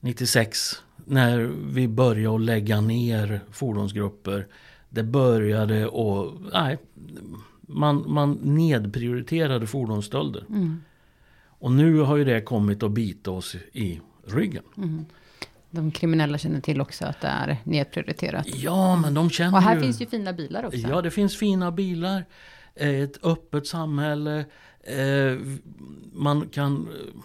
96 0.00 0.82
när 1.04 1.38
vi 1.72 1.88
började 1.88 2.38
lägga 2.38 2.80
ner 2.80 3.40
fordonsgrupper 3.50 4.46
det 4.90 5.02
började 5.02 5.86
och 5.86 6.34
nej, 6.52 6.78
man, 7.60 8.04
man 8.06 8.32
nedprioriterade 8.42 9.66
fordonsstölder. 9.66 10.44
Mm. 10.48 10.80
Och 11.42 11.72
nu 11.72 11.98
har 11.98 12.16
ju 12.16 12.24
det 12.24 12.40
kommit 12.40 12.82
att 12.82 12.90
bita 12.90 13.30
oss 13.30 13.56
i 13.72 14.00
ryggen. 14.26 14.64
Mm. 14.76 15.04
De 15.70 15.90
kriminella 15.90 16.38
känner 16.38 16.60
till 16.60 16.80
också 16.80 17.04
att 17.04 17.20
det 17.20 17.28
är 17.28 17.56
nedprioriterat. 17.64 18.46
Ja, 18.54 18.96
men 18.96 19.14
de 19.14 19.30
känner 19.30 19.56
Och 19.56 19.62
här 19.62 19.74
ju... 19.74 19.80
finns 19.80 20.00
ju 20.00 20.06
fina 20.06 20.32
bilar 20.32 20.64
också. 20.64 20.78
Ja, 20.78 21.02
det 21.02 21.10
finns 21.10 21.36
fina 21.36 21.72
bilar. 21.72 22.24
Ett 22.74 23.24
öppet 23.24 23.66
samhälle. 23.66 24.44
Eh, 24.80 25.38
man 26.12 26.48
kan 26.48 26.88
eh, 26.88 27.22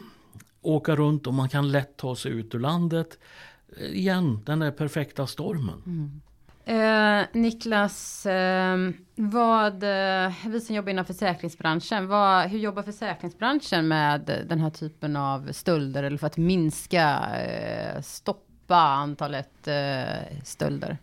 åka 0.62 0.96
runt 0.96 1.28
och 1.28 1.34
man 1.34 1.50
kan 1.50 1.72
lätt 1.72 1.98
ta 1.98 2.16
sig 2.16 2.32
ut 2.32 2.56
ur 2.56 2.60
landet. 2.60 3.20
Igen, 3.80 4.40
den 4.46 4.60
där 4.60 4.72
perfekta 4.72 5.28
stormen. 5.28 5.82
Mm. 5.86 6.22
Eh, 6.66 7.26
Niklas, 7.34 8.26
eh, 8.26 8.78
vad, 9.16 9.84
eh, 9.84 10.34
vi 10.48 10.62
som 10.62 10.76
jobbar 10.76 10.90
inom 10.90 11.06
försäkringsbranschen, 11.06 12.08
vad, 12.08 12.50
hur 12.50 12.60
jobbar 12.60 12.84
försäkringsbranschen 12.84 13.88
med 13.88 14.46
den 14.50 14.60
här 14.60 14.70
typen 14.70 15.16
av 15.16 15.52
stölder 15.52 16.04
eller 16.04 16.18
för 16.18 16.28
att 16.28 16.38
minska, 16.38 17.20
eh, 17.36 18.02
stoppa 18.02 18.76
antalet 18.76 19.68
eh, 19.68 20.44
stölder? 20.44 20.98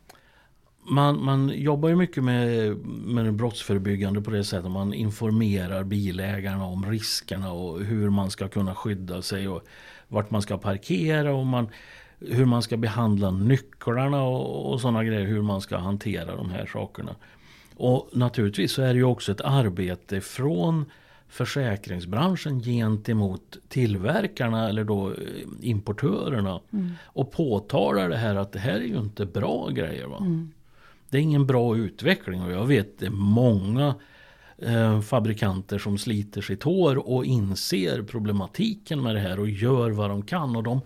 man, 0.84 1.24
man 1.24 1.48
jobbar 1.48 1.88
ju 1.88 1.96
mycket 1.96 2.24
med, 2.24 2.76
med 2.86 3.24
det 3.24 3.32
brottsförebyggande 3.32 4.20
på 4.20 4.30
det 4.30 4.44
sättet. 4.44 4.70
Man 4.70 4.94
informerar 4.94 5.84
bilägarna 5.84 6.64
om 6.64 6.90
riskerna 6.90 7.52
och 7.52 7.80
hur 7.80 8.10
man 8.10 8.30
ska 8.30 8.48
kunna 8.48 8.74
skydda 8.74 9.22
sig 9.22 9.48
och 9.48 9.62
vart 10.08 10.30
man 10.30 10.42
ska 10.42 10.58
parkera 10.58 11.34
och 11.34 11.46
man, 11.46 11.68
hur 12.28 12.44
man 12.44 12.62
ska 12.62 12.76
behandla 12.76 13.30
nycklarna 13.30 14.22
och, 14.22 14.72
och 14.72 14.80
sådana 14.80 15.04
grejer. 15.04 15.26
Hur 15.26 15.42
man 15.42 15.60
ska 15.60 15.76
hantera 15.76 16.36
de 16.36 16.50
här 16.50 16.66
sakerna. 16.66 17.14
Och 17.76 18.08
naturligtvis 18.12 18.72
så 18.72 18.82
är 18.82 18.88
det 18.88 18.98
ju 18.98 19.04
också 19.04 19.32
ett 19.32 19.40
arbete 19.40 20.20
från 20.20 20.84
försäkringsbranschen 21.28 22.60
gentemot 22.60 23.56
tillverkarna 23.68 24.68
eller 24.68 24.84
då 24.84 25.08
eh, 25.08 25.14
importörerna. 25.60 26.60
Mm. 26.72 26.92
Och 27.04 27.32
påtalar 27.32 28.08
det 28.08 28.16
här 28.16 28.34
att 28.34 28.52
det 28.52 28.58
här 28.58 28.74
är 28.74 28.86
ju 28.86 28.98
inte 28.98 29.26
bra 29.26 29.68
grejer. 29.68 30.06
Va? 30.06 30.16
Mm. 30.16 30.52
Det 31.08 31.18
är 31.18 31.22
ingen 31.22 31.46
bra 31.46 31.76
utveckling 31.76 32.42
och 32.42 32.52
jag 32.52 32.66
vet 32.66 32.98
det 32.98 33.06
är 33.06 33.10
många 33.10 33.94
eh, 34.58 35.00
fabrikanter 35.00 35.78
som 35.78 35.98
sliter 35.98 36.40
sitt 36.40 36.62
hår 36.62 37.08
och 37.08 37.24
inser 37.24 38.02
problematiken 38.02 39.02
med 39.02 39.14
det 39.14 39.20
här 39.20 39.40
och 39.40 39.48
gör 39.48 39.90
vad 39.90 40.10
de 40.10 40.22
kan. 40.22 40.56
Och 40.56 40.62
de 40.62 40.80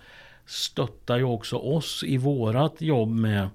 stöttar 0.46 1.16
ju 1.16 1.24
också 1.24 1.56
oss 1.56 2.04
i 2.06 2.16
vårat 2.16 2.80
jobb 2.80 3.10
med 3.10 3.48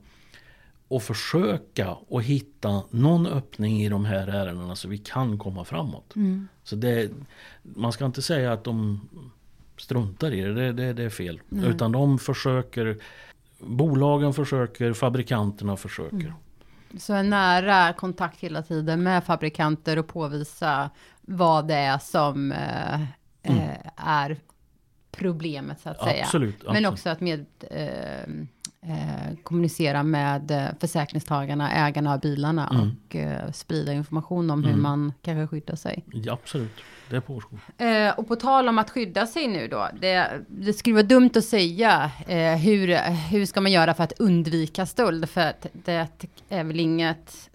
att 0.90 1.04
försöka 1.04 1.92
och 1.92 2.24
hitta 2.24 2.84
någon 2.90 3.28
öppning 3.28 3.82
i 3.82 3.90
de 3.90 4.06
här 4.06 4.28
ärendena 4.28 4.76
så 4.76 4.88
vi 4.88 4.98
kan 4.98 5.38
komma 5.38 5.66
framåt. 5.66 6.16
Mm. 6.16 6.48
Så 6.64 6.76
det, 6.76 7.12
man 7.64 7.92
ska 7.92 8.06
inte 8.06 8.22
säga 8.22 8.54
att 8.54 8.64
de 8.64 9.02
struntar 9.78 10.32
i 10.32 10.42
det, 10.42 10.54
det, 10.54 10.72
det, 10.72 10.94
det 10.94 11.04
är 11.04 11.10
fel. 11.10 11.42
Nej. 11.50 11.70
Utan 11.70 11.92
de 11.92 12.20
försöker, 12.20 12.98
bolagen 13.60 14.34
försöker, 14.34 14.94
fabrikanterna 14.94 15.78
försöker. 15.78 16.16
Mm. 16.16 16.34
Så 17.00 17.14
en 17.14 17.30
nära 17.30 17.94
kontakt 17.94 18.40
hela 18.40 18.64
tiden 18.64 19.04
med 19.04 19.24
fabrikanter 19.24 20.00
och 20.00 20.08
påvisa 20.08 20.90
vad 21.22 21.68
det 21.68 21.76
är 21.76 21.98
som 21.98 22.52
eh, 22.52 23.02
mm. 23.44 23.60
Eh, 23.60 23.78
är 23.96 24.38
problemet 25.12 25.82
så 25.82 25.90
att 25.90 26.04
säga. 26.04 26.24
Absolut, 26.24 26.64
Men 26.64 26.70
absolut. 26.70 26.92
också 26.92 27.10
att 27.10 27.22
med 27.22 27.46
eh, 27.70 28.34
eh, 28.82 29.36
kommunicera 29.44 30.04
med 30.04 30.52
eh, 30.52 30.66
försäkringstagarna, 30.80 31.72
ägarna 31.72 32.14
av 32.14 32.20
bilarna 32.20 32.70
mm. 32.70 32.82
och 32.90 33.16
eh, 33.16 33.52
sprida 33.52 33.94
information 33.94 34.50
om 34.50 34.60
mm. 34.60 34.72
hur 34.72 34.82
man 34.82 35.14
kanske 35.22 35.48
skyddar 35.48 35.76
sig. 35.76 36.06
Ja, 36.14 36.34
absolut, 36.34 36.82
det 37.10 37.16
är 37.16 37.22
på 37.22 37.42
eh, 37.78 38.20
Och 38.20 38.28
på 38.28 38.36
tal 38.36 38.70
om 38.70 38.78
att 38.78 38.90
skydda 38.90 39.28
sig 39.28 39.48
nu 39.48 39.68
då, 39.68 39.90
det, 40.02 40.42
det 40.48 40.74
skulle 40.74 40.94
vara 40.94 41.04
dumt 41.04 41.32
att 41.36 41.46
säga 41.46 42.12
eh, 42.28 42.56
hur, 42.56 42.88
hur 43.30 43.46
ska 43.46 43.62
man 43.62 43.72
göra 43.72 43.94
för 43.94 44.04
att 44.04 44.20
undvika 44.20 44.86
stöld, 44.86 45.30
för 45.30 45.42
att 45.42 45.66
det 45.74 46.08
är 46.50 46.64
väl 46.64 46.80
inget 46.80 47.50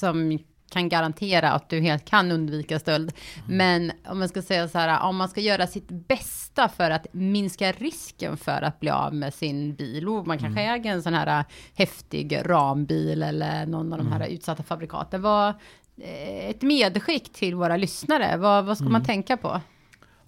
som 0.00 0.38
kan 0.74 0.88
garantera 0.88 1.52
att 1.52 1.68
du 1.68 1.80
helt 1.80 2.04
kan 2.04 2.32
undvika 2.32 2.78
stöld. 2.78 3.12
Mm. 3.44 3.56
Men 3.56 3.92
om 4.12 4.18
man 4.18 4.28
ska 4.28 4.42
säga 4.42 4.68
så 4.68 4.78
här, 4.78 5.08
om 5.08 5.16
man 5.16 5.28
ska 5.28 5.40
göra 5.40 5.66
sitt 5.66 5.88
bästa 5.88 6.68
för 6.68 6.90
att 6.90 7.06
minska 7.12 7.72
risken 7.72 8.36
för 8.36 8.62
att 8.62 8.80
bli 8.80 8.90
av 8.90 9.14
med 9.14 9.34
sin 9.34 9.74
bil, 9.74 10.08
och 10.08 10.26
man 10.26 10.38
kanske 10.38 10.60
mm. 10.60 10.74
äger 10.74 10.92
en 10.92 11.02
sån 11.02 11.14
här 11.14 11.44
häftig 11.74 12.38
rambil 12.44 13.22
eller 13.22 13.66
någon 13.66 13.92
av 13.92 13.98
de 13.98 14.08
här 14.08 14.20
mm. 14.20 14.32
utsatta 14.32 14.62
fabrikaten. 14.62 15.22
Vad, 15.22 15.48
eh, 15.96 16.48
ett 16.50 16.62
medskick 16.62 17.32
till 17.32 17.54
våra 17.54 17.76
lyssnare, 17.76 18.36
vad, 18.36 18.64
vad 18.64 18.76
ska 18.76 18.84
man 18.84 18.94
mm. 18.94 19.04
tänka 19.04 19.36
på? 19.36 19.60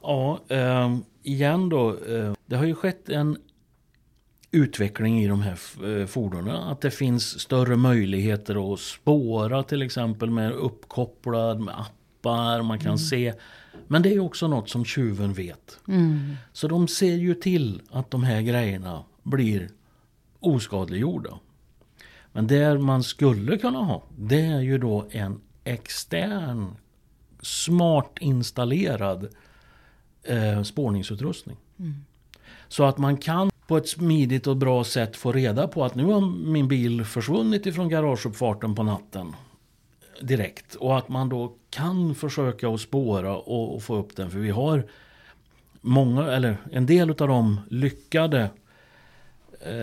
Ja, 0.02 0.40
eh, 0.48 0.96
igen 1.22 1.68
då, 1.68 1.90
eh, 1.90 2.32
det 2.46 2.56
har 2.56 2.64
ju 2.64 2.74
skett 2.74 3.08
en 3.08 3.36
utveckling 4.56 5.22
i 5.22 5.28
de 5.28 5.40
här 5.42 5.58
eh, 5.84 6.06
fordonen. 6.06 6.56
Att 6.56 6.80
det 6.80 6.90
finns 6.90 7.40
större 7.40 7.76
möjligheter 7.76 8.72
att 8.72 8.80
spåra 8.80 9.62
till 9.62 9.82
exempel 9.82 10.30
med 10.30 10.52
uppkopplad 10.52 11.60
med 11.60 11.74
appar. 11.80 12.62
Man 12.62 12.78
kan 12.78 12.88
mm. 12.88 12.98
se. 12.98 13.34
Men 13.86 14.02
det 14.02 14.14
är 14.14 14.20
också 14.20 14.48
något 14.48 14.70
som 14.70 14.84
tjuven 14.84 15.32
vet. 15.32 15.78
Mm. 15.88 16.36
Så 16.52 16.68
de 16.68 16.88
ser 16.88 17.14
ju 17.14 17.34
till 17.34 17.82
att 17.90 18.10
de 18.10 18.22
här 18.22 18.42
grejerna 18.42 19.04
blir 19.22 19.68
oskadliggjorda. 20.40 21.38
Men 22.32 22.46
det 22.46 22.78
man 22.78 23.02
skulle 23.02 23.56
kunna 23.56 23.78
ha, 23.78 24.04
det 24.18 24.40
är 24.40 24.60
ju 24.60 24.78
då 24.78 25.06
en 25.10 25.40
extern 25.64 26.76
smart 27.42 28.18
installerad 28.20 29.28
eh, 30.22 30.62
spårningsutrustning. 30.62 31.56
Mm. 31.78 31.94
Så 32.68 32.84
att 32.84 32.98
man 32.98 33.16
kan 33.16 33.50
på 33.66 33.76
ett 33.76 33.88
smidigt 33.88 34.46
och 34.46 34.56
bra 34.56 34.84
sätt 34.84 35.16
få 35.16 35.32
reda 35.32 35.68
på 35.68 35.84
att 35.84 35.94
nu 35.94 36.04
har 36.04 36.20
min 36.50 36.68
bil 36.68 37.04
försvunnit 37.04 37.66
ifrån 37.66 37.88
garageuppfarten 37.88 38.74
på 38.74 38.82
natten. 38.82 39.32
Direkt. 40.20 40.74
Och 40.74 40.98
att 40.98 41.08
man 41.08 41.28
då 41.28 41.52
kan 41.70 42.14
försöka 42.14 42.68
att 42.68 42.80
spåra 42.80 43.36
och, 43.36 43.74
och 43.74 43.82
få 43.82 43.96
upp 43.96 44.16
den. 44.16 44.30
För 44.30 44.38
vi 44.38 44.50
har 44.50 44.86
många, 45.80 46.32
eller 46.32 46.56
en 46.72 46.86
del 46.86 47.10
av 47.10 47.16
de 47.16 47.60
lyckade 47.70 48.50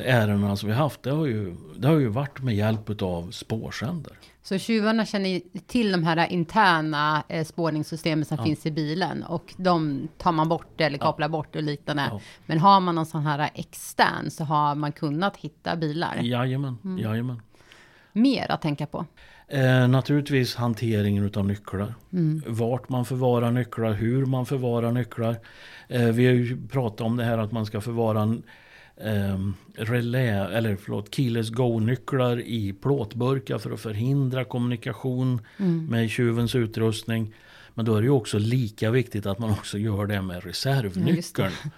ärendena 0.06 0.56
som 0.56 0.70
vi 0.70 0.76
haft, 0.76 1.04
det 1.04 1.12
har 1.12 1.26
ju, 1.26 1.56
det 1.78 1.88
har 1.88 1.96
ju 1.96 2.08
varit 2.08 2.42
med 2.42 2.56
hjälp 2.56 3.02
av 3.02 3.32
spårsändare. 3.32 4.14
Så 4.42 4.58
tjuvarna 4.58 5.06
känner 5.06 5.42
till 5.68 5.92
de 5.92 6.04
här 6.04 6.32
interna 6.32 7.24
eh, 7.28 7.46
spårningssystemen 7.46 8.26
som 8.26 8.38
ja. 8.38 8.44
finns 8.44 8.66
i 8.66 8.72
bilen 8.72 9.24
och 9.24 9.54
de 9.58 10.08
tar 10.18 10.32
man 10.32 10.50
bort 10.50 10.82
eller 10.82 10.98
kopplar 10.98 11.28
ja. 11.28 11.32
bort 11.32 11.56
och 11.56 11.64
liknande. 11.64 12.08
Ja. 12.12 12.22
Men 12.46 12.60
har 12.60 12.80
man 12.80 12.96
någon 12.96 13.06
sån 13.06 13.26
här 13.26 13.50
extern 13.54 14.30
så 14.30 14.44
har 14.44 14.76
man 14.76 14.92
kunnat 14.92 15.38
hitta 15.38 15.76
bilar. 15.76 16.20
Jajamän, 16.22 16.78
mm. 16.84 16.98
jajamän. 17.04 17.42
Mer 18.14 18.52
att 18.52 18.62
tänka 18.62 18.86
på? 18.86 19.06
Eh, 19.48 19.88
naturligtvis 19.88 20.56
hanteringen 20.56 21.32
av 21.36 21.46
nycklar. 21.46 21.94
Mm. 22.14 22.42
Vart 22.48 22.90
man 22.90 23.06
förvarar 23.06 23.52
nycklar, 23.52 23.94
hur 23.94 24.26
man 24.26 24.46
förvarar 24.46 24.92
nycklar. 24.92 25.38
Eh, 25.88 26.02
vi 26.02 26.26
har 26.26 26.34
ju 26.34 26.68
pratat 26.68 27.02
om 27.02 27.18
det 27.18 27.24
här 27.24 27.38
att 27.38 27.52
man 27.52 27.66
ska 27.66 27.82
förvara 27.82 28.36
eh, 28.98 29.40
relä, 29.76 30.48
eller 30.48 30.76
förlåt, 30.76 31.16
keyless 31.16 31.50
go-nycklar 31.50 32.40
i 32.40 32.74
plåtburkar 32.74 33.58
för 33.58 33.72
att 33.72 33.80
förhindra 33.80 34.46
kommunikation 34.46 35.42
mm. 35.58 35.86
med 35.86 36.10
tjuvens 36.10 36.56
utrustning. 36.56 37.34
Men 37.74 37.86
då 37.86 37.96
är 37.96 38.02
det 38.02 38.06
ju 38.06 38.12
också 38.12 38.40
lika 38.40 38.92
viktigt 38.92 39.26
att 39.26 39.40
man 39.40 39.50
också 39.50 39.78
gör 39.78 40.06
det 40.06 40.22
med 40.22 40.44
reservnyckeln. 40.44 41.52
Ja, 41.64 41.70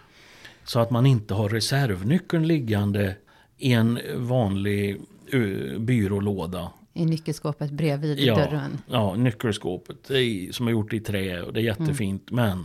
så 0.63 0.80
att 0.80 0.91
man 0.91 1.06
inte 1.06 1.34
har 1.34 1.49
reservnyckeln 1.49 2.47
liggande 2.47 3.15
i 3.58 3.71
en 3.71 3.99
vanlig 4.15 5.01
uh, 5.34 5.80
byrålåda. 5.80 6.71
I 6.93 7.06
nyckelskåpet 7.06 7.71
bredvid 7.71 8.19
ja, 8.19 8.36
dörren. 8.36 8.78
Ja, 8.88 9.15
nyckelskåpet 9.15 10.10
är, 10.10 10.51
som 10.51 10.67
är 10.67 10.71
gjort 10.71 10.93
i 10.93 10.99
trä 10.99 11.41
och 11.41 11.54
det 11.54 11.60
är 11.60 11.63
jättefint. 11.63 12.32
Mm. 12.32 12.45
Men 12.45 12.63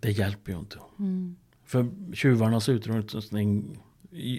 det 0.00 0.10
hjälper 0.10 0.52
ju 0.52 0.58
inte. 0.58 0.78
Mm. 0.98 1.36
För 1.66 1.86
tjuvarnas 2.14 2.68
utrustning 2.68 3.78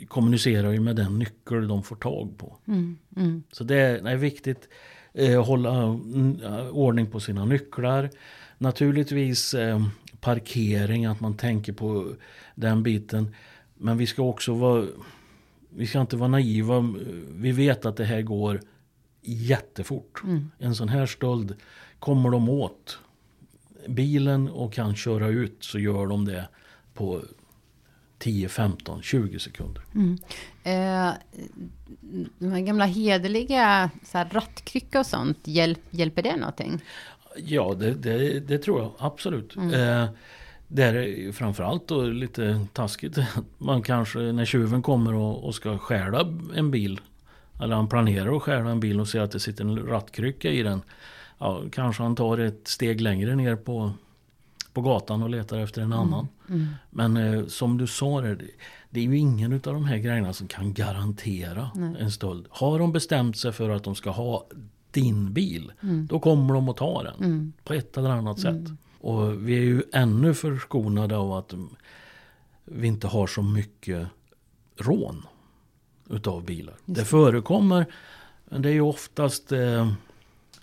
kommunicerar 0.07 0.71
ju 0.71 0.79
med 0.79 0.95
den 0.95 1.19
nyckel 1.19 1.67
de 1.67 1.83
får 1.83 1.95
tag 1.95 2.37
på. 2.37 2.57
Mm, 2.67 2.97
mm. 3.15 3.43
Så 3.51 3.63
det 3.63 3.75
är, 3.75 4.01
det 4.01 4.09
är 4.09 4.15
viktigt 4.15 4.69
eh, 5.13 5.39
att 5.39 5.47
hålla 5.47 5.83
mm, 5.83 6.41
ordning 6.71 7.07
på 7.07 7.19
sina 7.19 7.45
nycklar. 7.45 8.09
Naturligtvis 8.57 9.53
eh, 9.53 9.85
parkering, 10.21 11.05
att 11.05 11.19
man 11.19 11.37
tänker 11.37 11.73
på 11.73 12.13
den 12.55 12.83
biten. 12.83 13.35
Men 13.77 13.97
vi 13.97 14.05
ska 14.07 14.23
också 14.23 14.53
vara, 14.53 14.85
vi 15.69 15.87
ska 15.87 16.01
inte 16.01 16.17
vara 16.17 16.29
naiva. 16.29 16.95
Vi 17.29 17.51
vet 17.51 17.85
att 17.85 17.97
det 17.97 18.05
här 18.05 18.21
går 18.21 18.61
jättefort. 19.21 20.23
Mm. 20.23 20.51
En 20.57 20.75
sån 20.75 20.89
här 20.89 21.05
stöld, 21.05 21.55
kommer 21.99 22.29
de 22.29 22.49
åt 22.49 22.99
bilen 23.87 24.49
och 24.49 24.73
kan 24.73 24.95
köra 24.95 25.27
ut 25.27 25.57
så 25.59 25.79
gör 25.79 26.07
de 26.07 26.25
det 26.25 26.49
på 26.93 27.21
10, 28.19 28.49
15, 28.49 29.01
20 29.01 29.39
sekunder. 29.39 29.83
Mm. 29.95 30.17
Eh, 30.63 31.13
de 32.39 32.51
här 32.51 32.59
gamla 32.59 32.85
hederliga 32.85 33.89
så 34.03 34.17
här, 34.17 34.29
rattkrycka 34.31 34.99
och 34.99 35.05
sånt, 35.05 35.37
hjälp, 35.43 35.79
hjälper 35.89 36.21
det 36.21 36.35
någonting? 36.35 36.81
Ja, 37.35 37.75
det, 37.79 37.93
det, 37.93 38.39
det 38.39 38.57
tror 38.57 38.81
jag 38.81 38.91
absolut. 38.97 39.55
Mm. 39.55 39.73
Eh, 39.73 40.09
det 40.67 40.83
är 40.83 41.31
framförallt 41.31 41.87
då 41.87 42.01
lite 42.01 42.65
taskigt. 42.73 43.17
Man 43.57 43.81
kanske 43.81 44.19
när 44.19 44.45
tjuven 44.45 44.81
kommer 44.81 45.13
och, 45.13 45.43
och 45.43 45.55
ska 45.55 45.77
stjäla 45.77 46.19
en 46.55 46.71
bil. 46.71 47.01
Eller 47.61 47.75
han 47.75 47.87
planerar 47.87 48.35
att 48.35 48.43
stjäla 48.43 48.69
en 48.69 48.79
bil 48.79 48.99
och 48.99 49.07
ser 49.07 49.19
att 49.19 49.31
det 49.31 49.39
sitter 49.39 49.63
en 49.63 49.87
rattkrycka 49.87 50.51
i 50.51 50.63
den. 50.63 50.81
Ja, 51.37 51.63
kanske 51.71 52.03
han 52.03 52.15
tar 52.15 52.37
ett 52.37 52.67
steg 52.67 53.01
längre 53.01 53.35
ner 53.35 53.55
på 53.55 53.91
på 54.81 54.89
gatan 54.89 55.23
och 55.23 55.29
letar 55.29 55.57
efter 55.57 55.81
en 55.81 55.93
annan. 55.93 56.27
Mm. 56.47 56.61
Mm. 56.61 56.73
Men 56.89 57.17
eh, 57.17 57.45
som 57.45 57.77
du 57.77 57.87
sa, 57.87 58.21
det, 58.21 58.37
det 58.89 58.99
är 58.99 59.03
ju 59.03 59.17
ingen 59.17 59.53
av 59.53 59.59
de 59.59 59.85
här 59.85 59.97
grejerna 59.97 60.33
som 60.33 60.47
kan 60.47 60.73
garantera 60.73 61.69
Nej. 61.75 61.95
en 61.99 62.11
stöld. 62.11 62.45
Har 62.49 62.79
de 62.79 62.91
bestämt 62.91 63.37
sig 63.37 63.51
för 63.51 63.69
att 63.69 63.83
de 63.83 63.95
ska 63.95 64.09
ha 64.09 64.47
din 64.91 65.33
bil, 65.33 65.71
mm. 65.81 66.07
då 66.07 66.19
kommer 66.19 66.53
de 66.53 66.69
att 66.69 66.77
ta 66.77 67.03
den 67.03 67.15
mm. 67.19 67.53
på 67.63 67.73
ett 67.73 67.97
eller 67.97 68.09
annat 68.09 68.39
sätt. 68.39 68.49
Mm. 68.49 68.77
Och 68.99 69.47
vi 69.47 69.57
är 69.57 69.61
ju 69.61 69.83
ännu 69.93 70.33
förskonade 70.33 71.17
av 71.17 71.33
att 71.33 71.53
vi 72.65 72.87
inte 72.87 73.07
har 73.07 73.27
så 73.27 73.41
mycket 73.41 74.07
rån 74.77 75.25
utav 76.09 76.45
bilar. 76.45 76.75
Det. 76.85 76.93
det 76.93 77.05
förekommer 77.05 77.85
Men 78.45 78.61
det 78.61 78.69
är 78.69 78.73
ju 78.73 78.81
oftast 78.81 79.51
eh, 79.51 79.91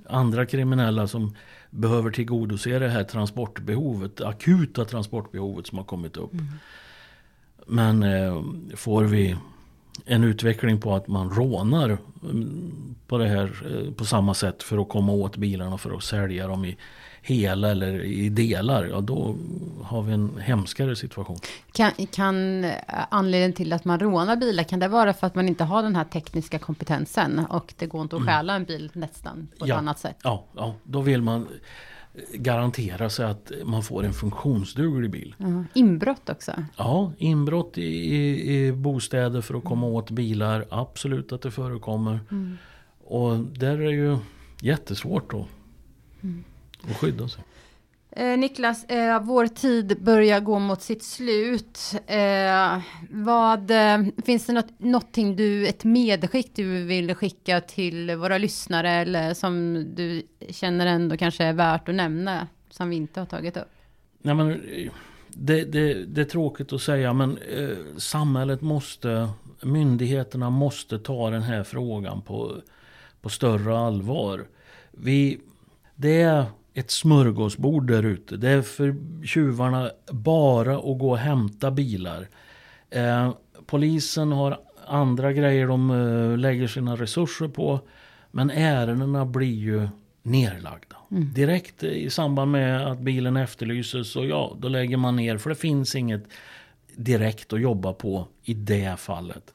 andra 0.07 0.47
kriminella 0.47 1.07
som 1.07 1.37
behöver 1.71 2.11
tillgodose 2.11 2.79
det 2.79 2.89
här 2.89 3.05
transportbehovet, 3.05 4.21
akuta 4.21 4.85
transportbehovet 4.85 5.67
som 5.67 5.79
har 5.79 5.85
kommit 5.85 6.17
upp. 6.17 6.33
Mm. 6.33 6.47
Men 7.67 8.03
eh, 8.03 8.43
får 8.77 9.05
vi 9.05 9.37
en 10.05 10.25
utveckling 10.25 10.81
på 10.81 10.95
att 10.95 11.09
man 11.09 11.31
rånar 11.31 11.99
mm, 12.23 12.95
på 13.07 13.19
det 13.19 13.29
här 13.29 13.63
eh, 13.71 13.93
på 13.93 14.05
samma 14.05 14.35
sätt 14.35 14.63
för 14.63 14.79
att 14.79 14.89
komma 14.89 15.13
åt 15.13 15.37
bilarna 15.37 15.79
för 15.79 15.97
att 15.97 16.03
sälja 16.03 16.49
dem 16.49 16.65
i 16.65 16.77
hela 17.27 17.71
eller 17.71 18.05
i 18.05 18.29
delar, 18.29 18.85
ja 18.85 19.01
då 19.01 19.37
har 19.83 20.03
vi 20.03 20.13
en 20.13 20.39
hemskare 20.39 20.97
situation. 20.97 21.39
Kan, 21.73 21.93
kan 22.11 22.67
anledningen 23.09 23.53
till 23.53 23.73
att 23.73 23.85
man 23.85 24.01
rånar 24.01 24.37
bilar, 24.37 24.65
kan 24.65 24.79
det 24.79 24.89
vara 24.89 25.13
för 25.13 25.27
att 25.27 25.35
man 25.35 25.49
inte 25.49 25.65
har 25.65 25.83
den 25.83 25.97
här 25.97 26.05
tekniska 26.05 26.59
kompetensen 26.59 27.39
och 27.39 27.75
det 27.79 27.87
går 27.87 28.03
inte 28.03 28.17
att 28.17 28.23
mm. 28.23 28.35
stjäla 28.35 28.55
en 28.55 28.65
bil 28.65 28.91
nästan 28.93 29.49
på 29.59 29.65
ett 29.65 29.69
ja, 29.69 29.77
annat 29.77 29.99
sätt? 29.99 30.17
Ja, 30.23 30.45
ja, 30.57 30.75
då 30.83 31.01
vill 31.01 31.23
man 31.23 31.49
garantera 32.33 33.11
sig 33.11 33.27
att 33.27 33.53
man 33.65 33.83
får 33.83 34.05
en 34.05 34.13
funktionsduglig 34.13 35.11
bil. 35.11 35.35
Ja, 35.39 35.65
inbrott 35.75 36.29
också? 36.29 36.53
Ja, 36.77 37.13
inbrott 37.19 37.79
i, 37.79 37.83
i, 37.83 38.67
i, 38.67 38.73
bostäder 38.73 39.41
för 39.41 39.55
att 39.55 39.65
komma 39.65 39.87
åt 39.87 40.11
bilar. 40.11 40.65
Absolut 40.71 41.33
att 41.33 41.43
det 41.43 41.51
förekommer. 41.51 42.21
Mm. 42.31 42.59
Och 43.05 43.39
där 43.39 43.79
är 43.79 43.91
ju 43.91 44.19
jättesvårt 44.61 45.31
då. 45.31 45.47
Mm. 46.23 46.45
Att 46.91 46.97
skydda 46.97 47.29
sig. 47.29 47.45
Eh, 48.11 48.39
Niklas, 48.39 48.85
eh, 48.85 49.23
vår 49.23 49.47
tid 49.47 49.97
börjar 50.01 50.41
gå 50.41 50.59
mot 50.59 50.83
sitt 50.83 51.03
slut. 51.03 51.79
Eh, 52.07 52.79
vad, 53.11 53.71
eh, 53.71 53.99
finns 54.25 54.47
det 54.47 54.53
något, 54.53 54.81
någonting 54.81 55.37
du, 55.37 55.67
ett 55.67 55.85
medskick 55.85 56.51
du 56.55 56.85
vill 56.85 57.15
skicka 57.15 57.61
till 57.61 58.17
våra 58.17 58.39
lyssnare 58.39 58.91
eller 58.91 59.35
som 59.35 59.85
du 59.95 60.23
känner 60.51 60.87
ändå 60.87 61.17
kanske 61.17 61.45
är 61.45 61.53
värt 61.53 61.89
att 61.89 61.95
nämna 61.95 62.47
som 62.71 62.91
vi 62.91 62.97
inte 62.97 63.21
har 63.21 63.27
tagit 63.27 63.57
upp? 63.57 63.73
Nej, 64.23 64.35
men, 64.35 64.61
det, 65.29 65.65
det, 65.65 65.95
det 66.05 66.21
är 66.21 66.25
tråkigt 66.25 66.73
att 66.73 66.83
säga 66.83 67.13
men 67.13 67.39
eh, 67.39 67.77
samhället 67.97 68.61
måste, 68.61 69.29
myndigheterna 69.63 70.51
måste 70.51 70.99
ta 70.99 71.31
den 71.31 71.43
här 71.43 71.65
frågan 71.65 72.23
på, 72.23 72.57
på 73.21 73.29
större 73.29 73.79
allvar. 73.79 74.45
Vi, 74.91 75.41
det 75.95 76.23
är 76.23 76.45
ett 76.77 76.91
smörgåsbord 76.91 77.87
där 77.87 78.03
ute. 78.03 78.37
Det 78.37 78.51
är 78.51 78.63
för 78.63 78.97
tjuvarna 79.25 79.91
bara 80.11 80.77
att 80.77 80.99
gå 80.99 81.11
och 81.11 81.19
hämta 81.19 81.71
bilar. 81.71 82.29
Eh, 82.91 83.35
polisen 83.67 84.33
har 84.33 84.61
andra 84.87 85.33
grejer 85.33 85.67
de 85.67 85.91
eh, 85.91 86.39
lägger 86.39 86.67
sina 86.67 86.97
resurser 86.97 87.49
på. 87.49 87.81
Men 88.31 88.51
ärendena 88.51 89.27
blir 89.27 89.55
ju 89.55 89.89
nerlagda. 90.23 90.97
Mm. 91.11 91.33
Direkt 91.33 91.83
i 91.83 92.11
samband 92.11 92.51
med 92.51 92.87
att 92.87 92.99
bilen 92.99 93.37
efterlyses 93.37 94.13
så 94.13 94.25
ja, 94.25 94.57
då 94.59 94.69
lägger 94.69 94.97
man 94.97 95.17
ner. 95.17 95.39
För 95.39 95.51
det 95.51 95.57
finns 95.57 95.95
inget 95.95 96.25
direkt 96.97 97.53
att 97.53 97.61
jobba 97.61 97.93
på 97.93 98.29
i 98.43 98.55
det 98.55 98.97
fallet. 98.99 99.55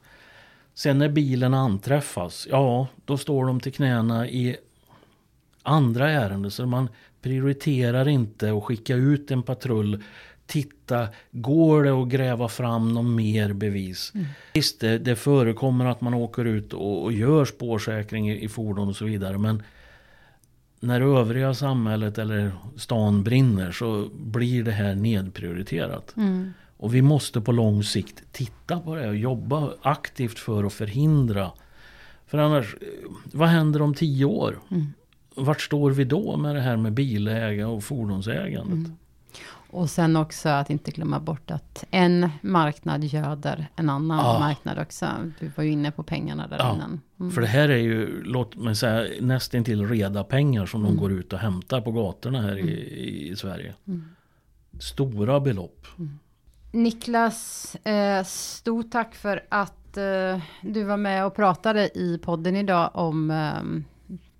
Sen 0.74 0.98
när 0.98 1.08
bilen 1.08 1.54
anträffas, 1.54 2.46
ja 2.50 2.86
då 3.04 3.18
står 3.18 3.46
de 3.46 3.60
till 3.60 3.72
knäna 3.72 4.28
i 4.28 4.56
andra 5.62 6.10
ärenden. 6.10 6.50
Så 6.50 6.66
man 6.66 6.88
prioriterar 7.22 8.08
inte 8.08 8.52
att 8.52 8.64
skicka 8.64 8.94
ut 8.94 9.30
en 9.30 9.42
patrull 9.42 10.02
titta, 10.46 11.08
går 11.30 11.84
det 11.84 12.02
att 12.02 12.08
gräva 12.08 12.48
fram 12.48 12.94
någon 12.94 13.14
mer 13.14 13.52
bevis? 13.52 14.12
Mm. 14.14 14.26
Visst, 14.54 14.80
det, 14.80 14.98
det 14.98 15.16
förekommer 15.16 15.86
att 15.86 16.00
man 16.00 16.14
åker 16.14 16.44
ut 16.44 16.72
och, 16.72 17.02
och 17.02 17.12
gör 17.12 17.44
spårsäkring 17.44 18.30
i, 18.30 18.44
i, 18.44 18.48
fordon 18.48 18.88
och 18.88 18.96
så 18.96 19.04
vidare. 19.04 19.38
Men 19.38 19.62
när 20.80 21.00
övriga 21.00 21.54
samhället 21.54 22.18
eller 22.18 22.52
stan 22.76 23.22
brinner 23.22 23.72
så 23.72 24.08
blir 24.14 24.64
det 24.64 24.72
här 24.72 24.94
nedprioriterat. 24.94 26.16
Mm. 26.16 26.52
Och 26.76 26.94
vi 26.94 27.02
måste 27.02 27.40
på 27.40 27.52
lång 27.52 27.82
sikt 27.82 28.22
titta 28.32 28.80
på 28.80 28.94
det 28.94 29.08
och 29.08 29.16
jobba 29.16 29.72
aktivt 29.82 30.38
för 30.38 30.64
att 30.64 30.72
förhindra. 30.72 31.50
För 32.26 32.38
annars, 32.38 32.76
vad 33.24 33.48
händer 33.48 33.82
om 33.82 33.94
tio 33.94 34.24
år? 34.24 34.58
Mm 34.70 34.92
vart 35.34 35.60
står 35.60 35.90
vi 35.90 36.04
då 36.04 36.36
med 36.36 36.54
det 36.54 36.60
här 36.60 36.76
med 36.76 36.92
bilägande 36.92 37.64
och 37.64 37.84
fordonsägandet? 37.84 38.72
Mm. 38.72 38.96
Och 39.72 39.90
sen 39.90 40.16
också 40.16 40.48
att 40.48 40.70
inte 40.70 40.90
glömma 40.90 41.20
bort 41.20 41.50
att 41.50 41.84
en 41.90 42.30
marknad 42.42 43.04
göder 43.04 43.68
en 43.76 43.90
annan 43.90 44.18
ja. 44.18 44.38
marknad 44.38 44.78
också. 44.78 45.06
Du 45.40 45.50
var 45.56 45.64
ju 45.64 45.70
inne 45.70 45.90
på 45.90 46.02
pengarna 46.02 46.46
där 46.46 46.58
ja. 46.58 46.74
innan. 46.74 47.00
Mm. 47.20 47.32
För 47.32 47.40
det 47.40 47.46
här 47.46 47.68
är 47.68 47.76
ju, 47.76 48.22
låt 48.24 48.56
mig 48.56 48.76
säga, 48.76 49.08
nästintill 49.20 49.88
reda 49.88 50.24
pengar 50.24 50.66
som 50.66 50.80
mm. 50.80 50.94
de 50.94 51.00
går 51.00 51.12
ut 51.12 51.32
och 51.32 51.38
hämtar 51.38 51.80
på 51.80 51.92
gatorna 51.92 52.42
här 52.42 52.56
i, 52.56 52.60
mm. 52.60 53.32
i 53.32 53.36
Sverige. 53.36 53.74
Mm. 53.86 54.04
Stora 54.80 55.40
belopp. 55.40 55.86
Mm. 55.98 56.18
Niklas, 56.72 57.74
eh, 57.74 58.24
stort 58.24 58.90
tack 58.90 59.14
för 59.14 59.44
att 59.48 59.96
eh, 59.96 60.38
du 60.60 60.84
var 60.84 60.96
med 60.96 61.26
och 61.26 61.34
pratade 61.34 61.98
i 61.98 62.18
podden 62.22 62.56
idag 62.56 62.90
om 62.94 63.30
eh, 63.30 63.62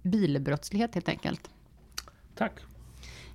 bilbrottslighet 0.02 0.94
helt 0.94 1.08
enkelt. 1.08 1.50
Tack. 2.34 2.52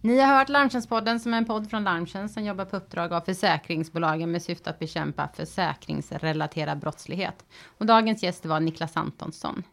Ni 0.01 0.19
har 0.19 0.37
hört 0.37 0.49
Larmtjänstpodden 0.49 1.19
som 1.19 1.33
är 1.33 1.37
en 1.37 1.45
podd 1.45 1.69
från 1.69 1.83
Larmtjänst 1.83 2.33
som 2.33 2.45
jobbar 2.45 2.65
på 2.65 2.77
uppdrag 2.77 3.13
av 3.13 3.21
försäkringsbolagen 3.21 4.31
med 4.31 4.41
syfte 4.41 4.69
att 4.69 4.79
bekämpa 4.79 5.29
försäkringsrelaterad 5.33 6.79
brottslighet. 6.79 7.45
Och 7.77 7.85
dagens 7.85 8.23
gäst 8.23 8.45
var 8.45 8.59
Niklas 8.59 8.97
Antonsson. 8.97 9.63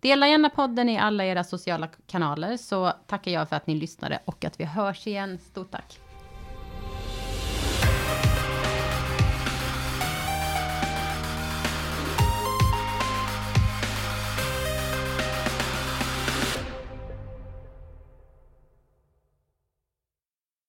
Dela 0.00 0.28
gärna 0.28 0.50
podden 0.50 0.88
i 0.88 0.98
alla 0.98 1.24
era 1.24 1.44
sociala 1.44 1.88
kanaler 2.06 2.56
så 2.56 2.92
tackar 3.06 3.30
jag 3.30 3.48
för 3.48 3.56
att 3.56 3.66
ni 3.66 3.74
lyssnade 3.74 4.18
och 4.24 4.44
att 4.44 4.60
vi 4.60 4.64
hörs 4.64 5.06
igen. 5.06 5.38
Stort 5.38 5.70
tack! 5.70 6.03